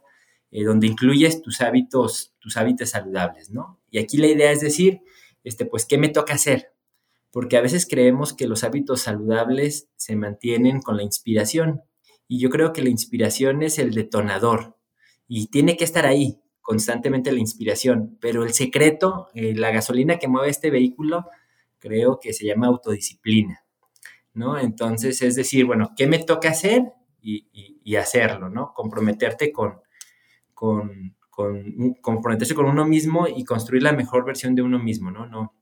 eh, 0.52 0.62
donde 0.62 0.86
incluyes 0.86 1.42
tus 1.42 1.60
hábitos, 1.60 2.32
tus 2.38 2.56
hábitos 2.56 2.90
saludables, 2.90 3.50
¿no? 3.50 3.80
Y 3.90 3.98
aquí 3.98 4.18
la 4.18 4.28
idea 4.28 4.52
es 4.52 4.60
decir, 4.60 5.00
este, 5.42 5.66
pues, 5.66 5.84
¿qué 5.84 5.98
me 5.98 6.10
toca 6.10 6.34
hacer? 6.34 6.72
Porque 7.32 7.56
a 7.56 7.60
veces 7.60 7.88
creemos 7.90 8.34
que 8.34 8.46
los 8.46 8.62
hábitos 8.62 9.00
saludables 9.00 9.88
se 9.96 10.14
mantienen 10.14 10.80
con 10.80 10.96
la 10.96 11.02
inspiración. 11.02 11.82
Y 12.28 12.38
yo 12.38 12.50
creo 12.50 12.72
que 12.72 12.82
la 12.82 12.90
inspiración 12.90 13.64
es 13.64 13.80
el 13.80 13.94
detonador 13.94 14.76
y 15.26 15.48
tiene 15.48 15.76
que 15.76 15.82
estar 15.82 16.06
ahí 16.06 16.38
constantemente 16.60 17.32
la 17.32 17.40
inspiración. 17.40 18.16
Pero 18.20 18.44
el 18.44 18.52
secreto, 18.52 19.26
eh, 19.34 19.56
la 19.56 19.72
gasolina 19.72 20.20
que 20.20 20.28
mueve 20.28 20.50
este 20.50 20.70
vehículo, 20.70 21.26
creo 21.80 22.20
que 22.20 22.32
se 22.32 22.46
llama 22.46 22.68
autodisciplina, 22.68 23.64
¿no? 24.34 24.58
Entonces, 24.58 25.20
es 25.22 25.34
decir, 25.34 25.64
bueno, 25.64 25.92
¿qué 25.96 26.06
me 26.06 26.18
toca 26.20 26.50
hacer? 26.50 26.84
Y, 27.22 27.96
hacerlo, 27.96 28.48
¿no? 28.48 28.72
Comprometerte 28.72 29.50
con, 29.50 29.80
con, 30.54 31.16
comprometerse 32.00 32.54
con 32.54 32.66
uno 32.66 32.86
mismo 32.86 33.26
y 33.26 33.44
construir 33.44 33.82
la 33.82 33.92
mejor 33.92 34.24
versión 34.24 34.54
de 34.54 34.62
uno 34.62 34.78
mismo, 34.78 35.10
¿no? 35.10 35.26
No, 35.26 35.56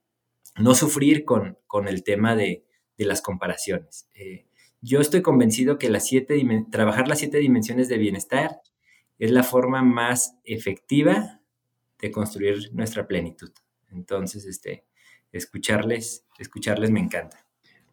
no 0.59 0.75
sufrir 0.75 1.25
con, 1.25 1.57
con 1.67 1.89
el 1.89 2.05
tema 2.05 2.37
de, 2.37 2.65
las 2.99 3.23
comparaciones. 3.23 4.09
Eh, 4.15 4.49
yo 4.81 5.01
estoy 5.01 5.23
convencido 5.23 5.79
que 5.79 5.89
las 5.89 6.07
siete 6.07 6.45
trabajar 6.71 7.07
las 7.07 7.21
siete 7.21 7.39
dimensiones 7.39 7.89
de 7.89 7.97
bienestar 7.97 8.61
es 9.19 9.31
la 9.31 9.45
forma 9.45 9.83
más 9.83 10.37
efectiva 10.45 11.41
de 12.01 12.11
construir 12.11 12.71
nuestra 12.73 13.07
plenitud. 13.07 13.53
Entonces, 13.91 14.47
este, 14.47 14.85
escucharles, 15.33 16.25
escucharles 16.39 16.91
me 16.91 17.01
encanta. 17.01 17.45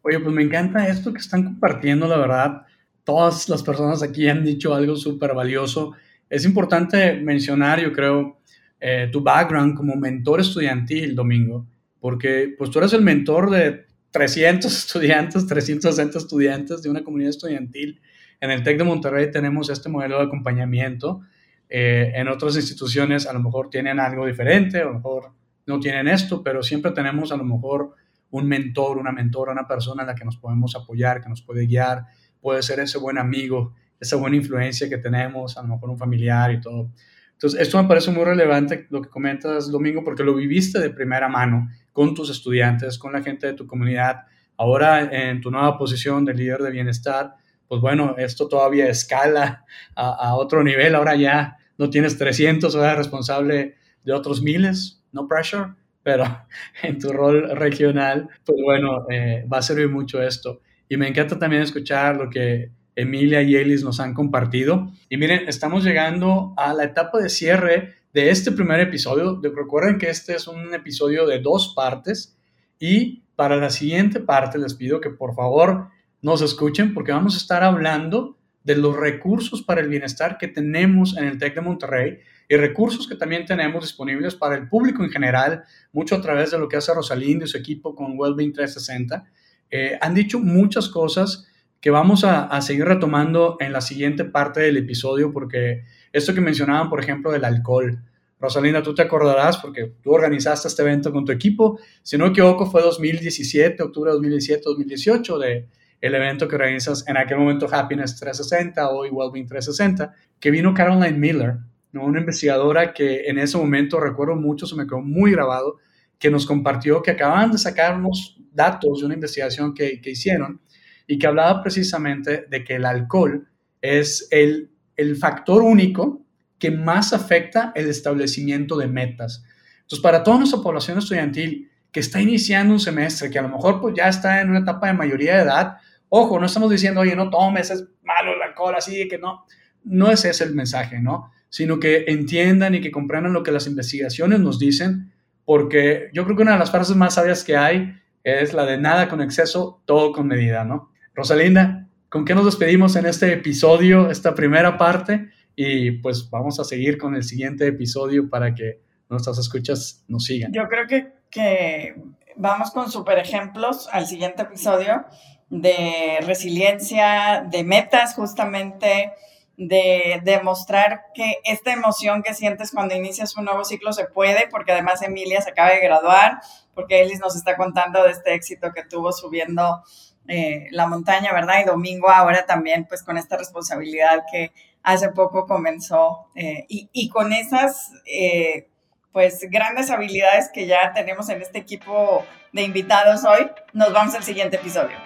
Oye, 0.02 0.20
pues 0.20 0.34
me 0.34 0.42
encanta 0.42 0.86
esto 0.88 1.12
que 1.12 1.18
están 1.18 1.42
compartiendo, 1.42 2.06
la 2.06 2.16
verdad. 2.16 2.62
Todas 3.04 3.48
las 3.48 3.62
personas 3.62 4.02
aquí 4.02 4.28
han 4.28 4.44
dicho 4.44 4.74
algo 4.74 4.96
súper 4.96 5.34
valioso. 5.34 5.94
Es 6.30 6.44
importante 6.44 7.14
mencionar, 7.14 7.80
yo 7.80 7.92
creo, 7.92 8.38
eh, 8.80 9.08
tu 9.10 9.20
background 9.20 9.76
como 9.76 9.96
mentor 9.96 10.40
estudiantil, 10.40 11.14
Domingo, 11.14 11.66
porque 11.98 12.54
pues 12.56 12.70
tú 12.70 12.78
eres 12.78 12.92
el 12.92 13.02
mentor 13.02 13.50
de 13.50 13.86
300 14.10 14.72
estudiantes, 14.86 15.46
360 15.46 16.18
estudiantes 16.18 16.82
de 16.82 16.90
una 16.90 17.02
comunidad 17.02 17.30
estudiantil. 17.30 18.00
En 18.40 18.50
el 18.50 18.62
TEC 18.62 18.78
de 18.78 18.84
Monterrey 18.84 19.30
tenemos 19.30 19.70
este 19.70 19.88
modelo 19.88 20.18
de 20.18 20.24
acompañamiento. 20.24 21.22
Eh, 21.68 22.12
en 22.14 22.28
otras 22.28 22.54
instituciones 22.56 23.26
a 23.26 23.32
lo 23.32 23.40
mejor 23.40 23.70
tienen 23.70 23.98
algo 23.98 24.26
diferente, 24.26 24.80
a 24.80 24.84
lo 24.84 24.94
mejor 24.94 25.32
no 25.66 25.80
tienen 25.80 26.08
esto, 26.08 26.42
pero 26.42 26.62
siempre 26.62 26.92
tenemos 26.92 27.32
a 27.32 27.36
lo 27.36 27.44
mejor 27.44 27.94
un 28.30 28.48
mentor, 28.48 28.98
una 28.98 29.12
mentora, 29.12 29.52
una 29.52 29.66
persona 29.66 30.02
en 30.02 30.08
la 30.08 30.14
que 30.14 30.24
nos 30.24 30.36
podemos 30.36 30.74
apoyar, 30.76 31.20
que 31.20 31.28
nos 31.28 31.42
puede 31.42 31.66
guiar, 31.66 32.06
puede 32.40 32.62
ser 32.62 32.80
ese 32.80 32.98
buen 32.98 33.18
amigo, 33.18 33.74
esa 33.98 34.16
buena 34.16 34.36
influencia 34.36 34.88
que 34.88 34.98
tenemos, 34.98 35.56
a 35.56 35.62
lo 35.62 35.68
mejor 35.68 35.90
un 35.90 35.98
familiar 35.98 36.52
y 36.52 36.60
todo. 36.60 36.90
Entonces, 37.32 37.60
esto 37.60 37.80
me 37.82 37.88
parece 37.88 38.10
muy 38.10 38.24
relevante 38.24 38.86
lo 38.90 39.02
que 39.02 39.10
comentas, 39.10 39.70
Domingo, 39.70 40.02
porque 40.02 40.24
lo 40.24 40.34
viviste 40.34 40.80
de 40.80 40.90
primera 40.90 41.28
mano 41.28 41.68
con 41.92 42.14
tus 42.14 42.30
estudiantes, 42.30 42.98
con 42.98 43.12
la 43.12 43.22
gente 43.22 43.46
de 43.46 43.52
tu 43.52 43.66
comunidad. 43.66 44.24
Ahora, 44.56 45.02
en 45.02 45.40
tu 45.40 45.50
nueva 45.50 45.76
posición 45.76 46.24
de 46.24 46.34
líder 46.34 46.60
de 46.62 46.70
bienestar, 46.70 47.34
pues 47.68 47.80
bueno, 47.80 48.14
esto 48.16 48.48
todavía 48.48 48.88
escala 48.88 49.64
a, 49.94 50.34
otro 50.36 50.62
nivel. 50.62 50.94
Ahora 50.94 51.14
ya 51.14 51.58
no 51.76 51.90
tienes 51.90 52.16
300, 52.16 52.74
eres 52.74 52.96
responsable 52.96 53.76
de 54.04 54.12
otros 54.12 54.40
miles, 54.40 55.04
no 55.16 55.26
pressure, 55.26 55.72
pero 56.02 56.24
en 56.82 57.00
tu 57.00 57.12
rol 57.12 57.50
regional, 57.56 58.28
pues 58.44 58.58
bueno, 58.64 59.06
eh, 59.10 59.44
va 59.52 59.58
a 59.58 59.62
servir 59.62 59.88
mucho 59.88 60.22
esto. 60.22 60.60
Y 60.88 60.96
me 60.96 61.08
encanta 61.08 61.36
también 61.38 61.62
escuchar 61.62 62.16
lo 62.16 62.30
que 62.30 62.70
Emilia 62.94 63.42
y 63.42 63.56
Elis 63.56 63.82
nos 63.82 63.98
han 63.98 64.14
compartido. 64.14 64.92
Y 65.08 65.16
miren, 65.16 65.48
estamos 65.48 65.84
llegando 65.84 66.54
a 66.56 66.72
la 66.72 66.84
etapa 66.84 67.18
de 67.18 67.28
cierre 67.28 67.94
de 68.12 68.30
este 68.30 68.52
primer 68.52 68.80
episodio. 68.80 69.40
Recuerden 69.42 69.98
que 69.98 70.08
este 70.08 70.34
es 70.34 70.46
un 70.46 70.72
episodio 70.72 71.26
de 71.26 71.40
dos 71.40 71.74
partes 71.74 72.38
y 72.78 73.24
para 73.36 73.56
la 73.56 73.70
siguiente 73.70 74.20
parte 74.20 74.58
les 74.58 74.74
pido 74.74 75.00
que 75.00 75.10
por 75.10 75.34
favor 75.34 75.88
nos 76.22 76.40
escuchen 76.40 76.94
porque 76.94 77.12
vamos 77.12 77.34
a 77.34 77.38
estar 77.38 77.62
hablando 77.62 78.35
de 78.66 78.74
los 78.74 78.96
recursos 78.96 79.62
para 79.62 79.80
el 79.80 79.88
bienestar 79.88 80.38
que 80.38 80.48
tenemos 80.48 81.16
en 81.16 81.24
el 81.24 81.38
TEC 81.38 81.54
de 81.54 81.60
Monterrey 81.60 82.18
y 82.48 82.56
recursos 82.56 83.06
que 83.06 83.14
también 83.14 83.46
tenemos 83.46 83.84
disponibles 83.84 84.34
para 84.34 84.56
el 84.56 84.68
público 84.68 85.04
en 85.04 85.10
general, 85.10 85.62
mucho 85.92 86.16
a 86.16 86.20
través 86.20 86.50
de 86.50 86.58
lo 86.58 86.68
que 86.68 86.76
hace 86.76 86.92
Rosalind 86.92 87.44
y 87.44 87.46
su 87.46 87.56
equipo 87.56 87.94
con 87.94 88.18
Wellbeing 88.18 88.52
360. 88.52 89.24
Eh, 89.70 89.96
han 90.00 90.14
dicho 90.14 90.40
muchas 90.40 90.88
cosas 90.88 91.46
que 91.80 91.90
vamos 91.90 92.24
a, 92.24 92.60
seguir 92.60 92.86
retomando 92.86 93.56
en 93.60 93.72
la 93.72 93.80
siguiente 93.80 94.24
parte 94.24 94.62
del 94.62 94.78
episodio, 94.78 95.32
porque 95.32 95.84
esto 96.12 96.34
que 96.34 96.40
mencionaban, 96.40 96.90
por 96.90 96.98
ejemplo, 96.98 97.30
del 97.30 97.44
alcohol. 97.44 98.02
Rosalinda, 98.40 98.82
tú 98.82 98.96
te 98.96 99.02
acordarás 99.02 99.58
porque 99.58 99.92
tú 100.02 100.10
organizaste 100.10 100.66
este 100.66 100.82
evento 100.82 101.12
con 101.12 101.24
tu 101.24 101.30
equipo. 101.30 101.78
Si 102.02 102.18
no 102.18 102.24
me 102.24 102.30
equivoco, 102.30 102.66
fue 102.66 102.82
2017, 102.82 103.80
octubre 103.80 104.10
de 104.10 104.14
2017, 104.14 104.62
2018, 104.64 105.38
de 105.38 105.68
el 106.06 106.14
evento 106.14 106.48
que 106.48 106.56
organizas 106.56 107.06
en 107.06 107.16
aquel 107.16 107.38
momento 107.38 107.68
Happiness 107.70 108.16
360, 108.16 108.90
hoy 108.90 109.10
Wellbeing 109.10 109.46
360, 109.46 110.14
que 110.38 110.50
vino 110.50 110.74
Caroline 110.74 111.18
Miller, 111.18 111.56
¿no? 111.92 112.04
una 112.04 112.20
investigadora 112.20 112.92
que 112.92 113.22
en 113.26 113.38
ese 113.38 113.58
momento 113.58 114.00
recuerdo 114.00 114.36
mucho, 114.36 114.66
se 114.66 114.76
me 114.76 114.86
quedó 114.86 115.00
muy 115.00 115.32
grabado, 115.32 115.76
que 116.18 116.30
nos 116.30 116.46
compartió 116.46 117.02
que 117.02 117.10
acababan 117.10 117.52
de 117.52 117.58
sacar 117.58 117.96
unos 117.96 118.38
datos 118.52 119.00
de 119.00 119.06
una 119.06 119.14
investigación 119.14 119.74
que, 119.74 120.00
que 120.00 120.10
hicieron 120.10 120.60
y 121.06 121.18
que 121.18 121.26
hablaba 121.26 121.62
precisamente 121.62 122.46
de 122.48 122.64
que 122.64 122.76
el 122.76 122.84
alcohol 122.84 123.46
es 123.80 124.28
el, 124.30 124.70
el 124.96 125.16
factor 125.16 125.62
único 125.62 126.24
que 126.58 126.70
más 126.70 127.12
afecta 127.12 127.72
el 127.74 127.88
establecimiento 127.88 128.76
de 128.76 128.86
metas. 128.86 129.44
Entonces, 129.82 130.00
para 130.02 130.22
toda 130.22 130.38
nuestra 130.38 130.60
población 130.60 130.98
estudiantil 130.98 131.70
que 131.92 132.00
está 132.00 132.20
iniciando 132.20 132.74
un 132.74 132.80
semestre, 132.80 133.30
que 133.30 133.38
a 133.38 133.42
lo 133.42 133.48
mejor 133.48 133.80
pues 133.80 133.94
ya 133.96 134.08
está 134.08 134.40
en 134.40 134.50
una 134.50 134.60
etapa 134.60 134.88
de 134.88 134.94
mayoría 134.94 135.36
de 135.36 135.42
edad, 135.42 135.76
ojo, 136.08 136.38
no 136.38 136.46
estamos 136.46 136.70
diciendo, 136.70 137.00
oye, 137.00 137.16
no 137.16 137.30
tomes, 137.30 137.70
es 137.70 137.86
malo 138.02 138.34
el 138.34 138.42
alcohol, 138.42 138.74
así 138.76 139.08
que 139.08 139.18
no, 139.18 139.44
no 139.84 140.10
es 140.10 140.24
ese 140.24 140.44
el 140.44 140.54
mensaje, 140.54 141.00
¿no? 141.00 141.32
Sino 141.48 141.78
que 141.78 142.04
entiendan 142.08 142.74
y 142.74 142.80
que 142.80 142.90
comprendan 142.90 143.32
lo 143.32 143.42
que 143.42 143.52
las 143.52 143.66
investigaciones 143.66 144.40
nos 144.40 144.58
dicen, 144.58 145.12
porque 145.44 146.10
yo 146.12 146.24
creo 146.24 146.36
que 146.36 146.42
una 146.42 146.52
de 146.52 146.58
las 146.58 146.70
frases 146.70 146.96
más 146.96 147.14
sabias 147.14 147.44
que 147.44 147.56
hay 147.56 147.94
es 148.24 148.52
la 148.52 148.66
de 148.66 148.78
nada 148.78 149.08
con 149.08 149.22
exceso, 149.22 149.82
todo 149.84 150.12
con 150.12 150.26
medida, 150.26 150.64
¿no? 150.64 150.90
Rosalinda, 151.14 151.88
¿con 152.08 152.24
qué 152.24 152.34
nos 152.34 152.44
despedimos 152.44 152.96
en 152.96 153.06
este 153.06 153.32
episodio, 153.32 154.10
esta 154.10 154.34
primera 154.34 154.76
parte? 154.76 155.30
Y 155.54 155.92
pues 155.92 156.28
vamos 156.28 156.58
a 156.60 156.64
seguir 156.64 156.98
con 156.98 157.14
el 157.14 157.22
siguiente 157.22 157.66
episodio 157.66 158.28
para 158.28 158.54
que 158.54 158.80
nuestras 159.08 159.38
escuchas 159.38 160.04
nos 160.08 160.24
sigan. 160.24 160.52
Yo 160.52 160.68
creo 160.68 160.86
que, 160.86 161.12
que 161.30 161.94
vamos 162.36 162.72
con 162.72 162.90
super 162.90 163.18
ejemplos 163.18 163.88
al 163.92 164.06
siguiente 164.06 164.42
episodio 164.42 165.06
de 165.48 166.18
resiliencia, 166.22 167.44
de 167.48 167.64
metas 167.64 168.14
justamente, 168.14 169.12
de 169.56 170.20
demostrar 170.22 171.06
que 171.14 171.38
esta 171.44 171.72
emoción 171.72 172.22
que 172.22 172.34
sientes 172.34 172.72
cuando 172.72 172.94
inicias 172.94 173.36
un 173.36 173.46
nuevo 173.46 173.64
ciclo 173.64 173.92
se 173.92 174.04
puede, 174.04 174.48
porque 174.50 174.72
además 174.72 175.02
Emilia 175.02 175.40
se 175.40 175.50
acaba 175.50 175.70
de 175.70 175.80
graduar, 175.80 176.40
porque 176.74 177.00
Elis 177.00 177.20
nos 177.20 177.36
está 177.36 177.56
contando 177.56 178.02
de 178.02 178.10
este 178.10 178.34
éxito 178.34 178.72
que 178.74 178.84
tuvo 178.84 179.12
subiendo 179.12 179.82
eh, 180.28 180.66
la 180.72 180.86
montaña, 180.86 181.32
¿verdad? 181.32 181.60
Y 181.60 181.64
domingo 181.64 182.10
ahora 182.10 182.44
también, 182.46 182.84
pues 182.86 183.02
con 183.02 183.16
esta 183.16 183.36
responsabilidad 183.36 184.24
que 184.30 184.52
hace 184.82 185.08
poco 185.10 185.46
comenzó 185.46 186.28
eh, 186.34 186.66
y, 186.68 187.08
con 187.08 187.32
esas, 187.32 187.92
eh, 188.06 188.68
pues 189.12 189.40
grandes 189.50 189.90
habilidades 189.90 190.50
que 190.52 190.66
ya 190.66 190.92
tenemos 190.92 191.28
en 191.28 191.40
este 191.40 191.58
equipo 191.58 192.24
de 192.52 192.62
invitados 192.62 193.24
hoy, 193.24 193.50
nos 193.72 193.92
vamos 193.92 194.14
al 194.14 194.22
siguiente 194.22 194.56
episodio. 194.56 195.05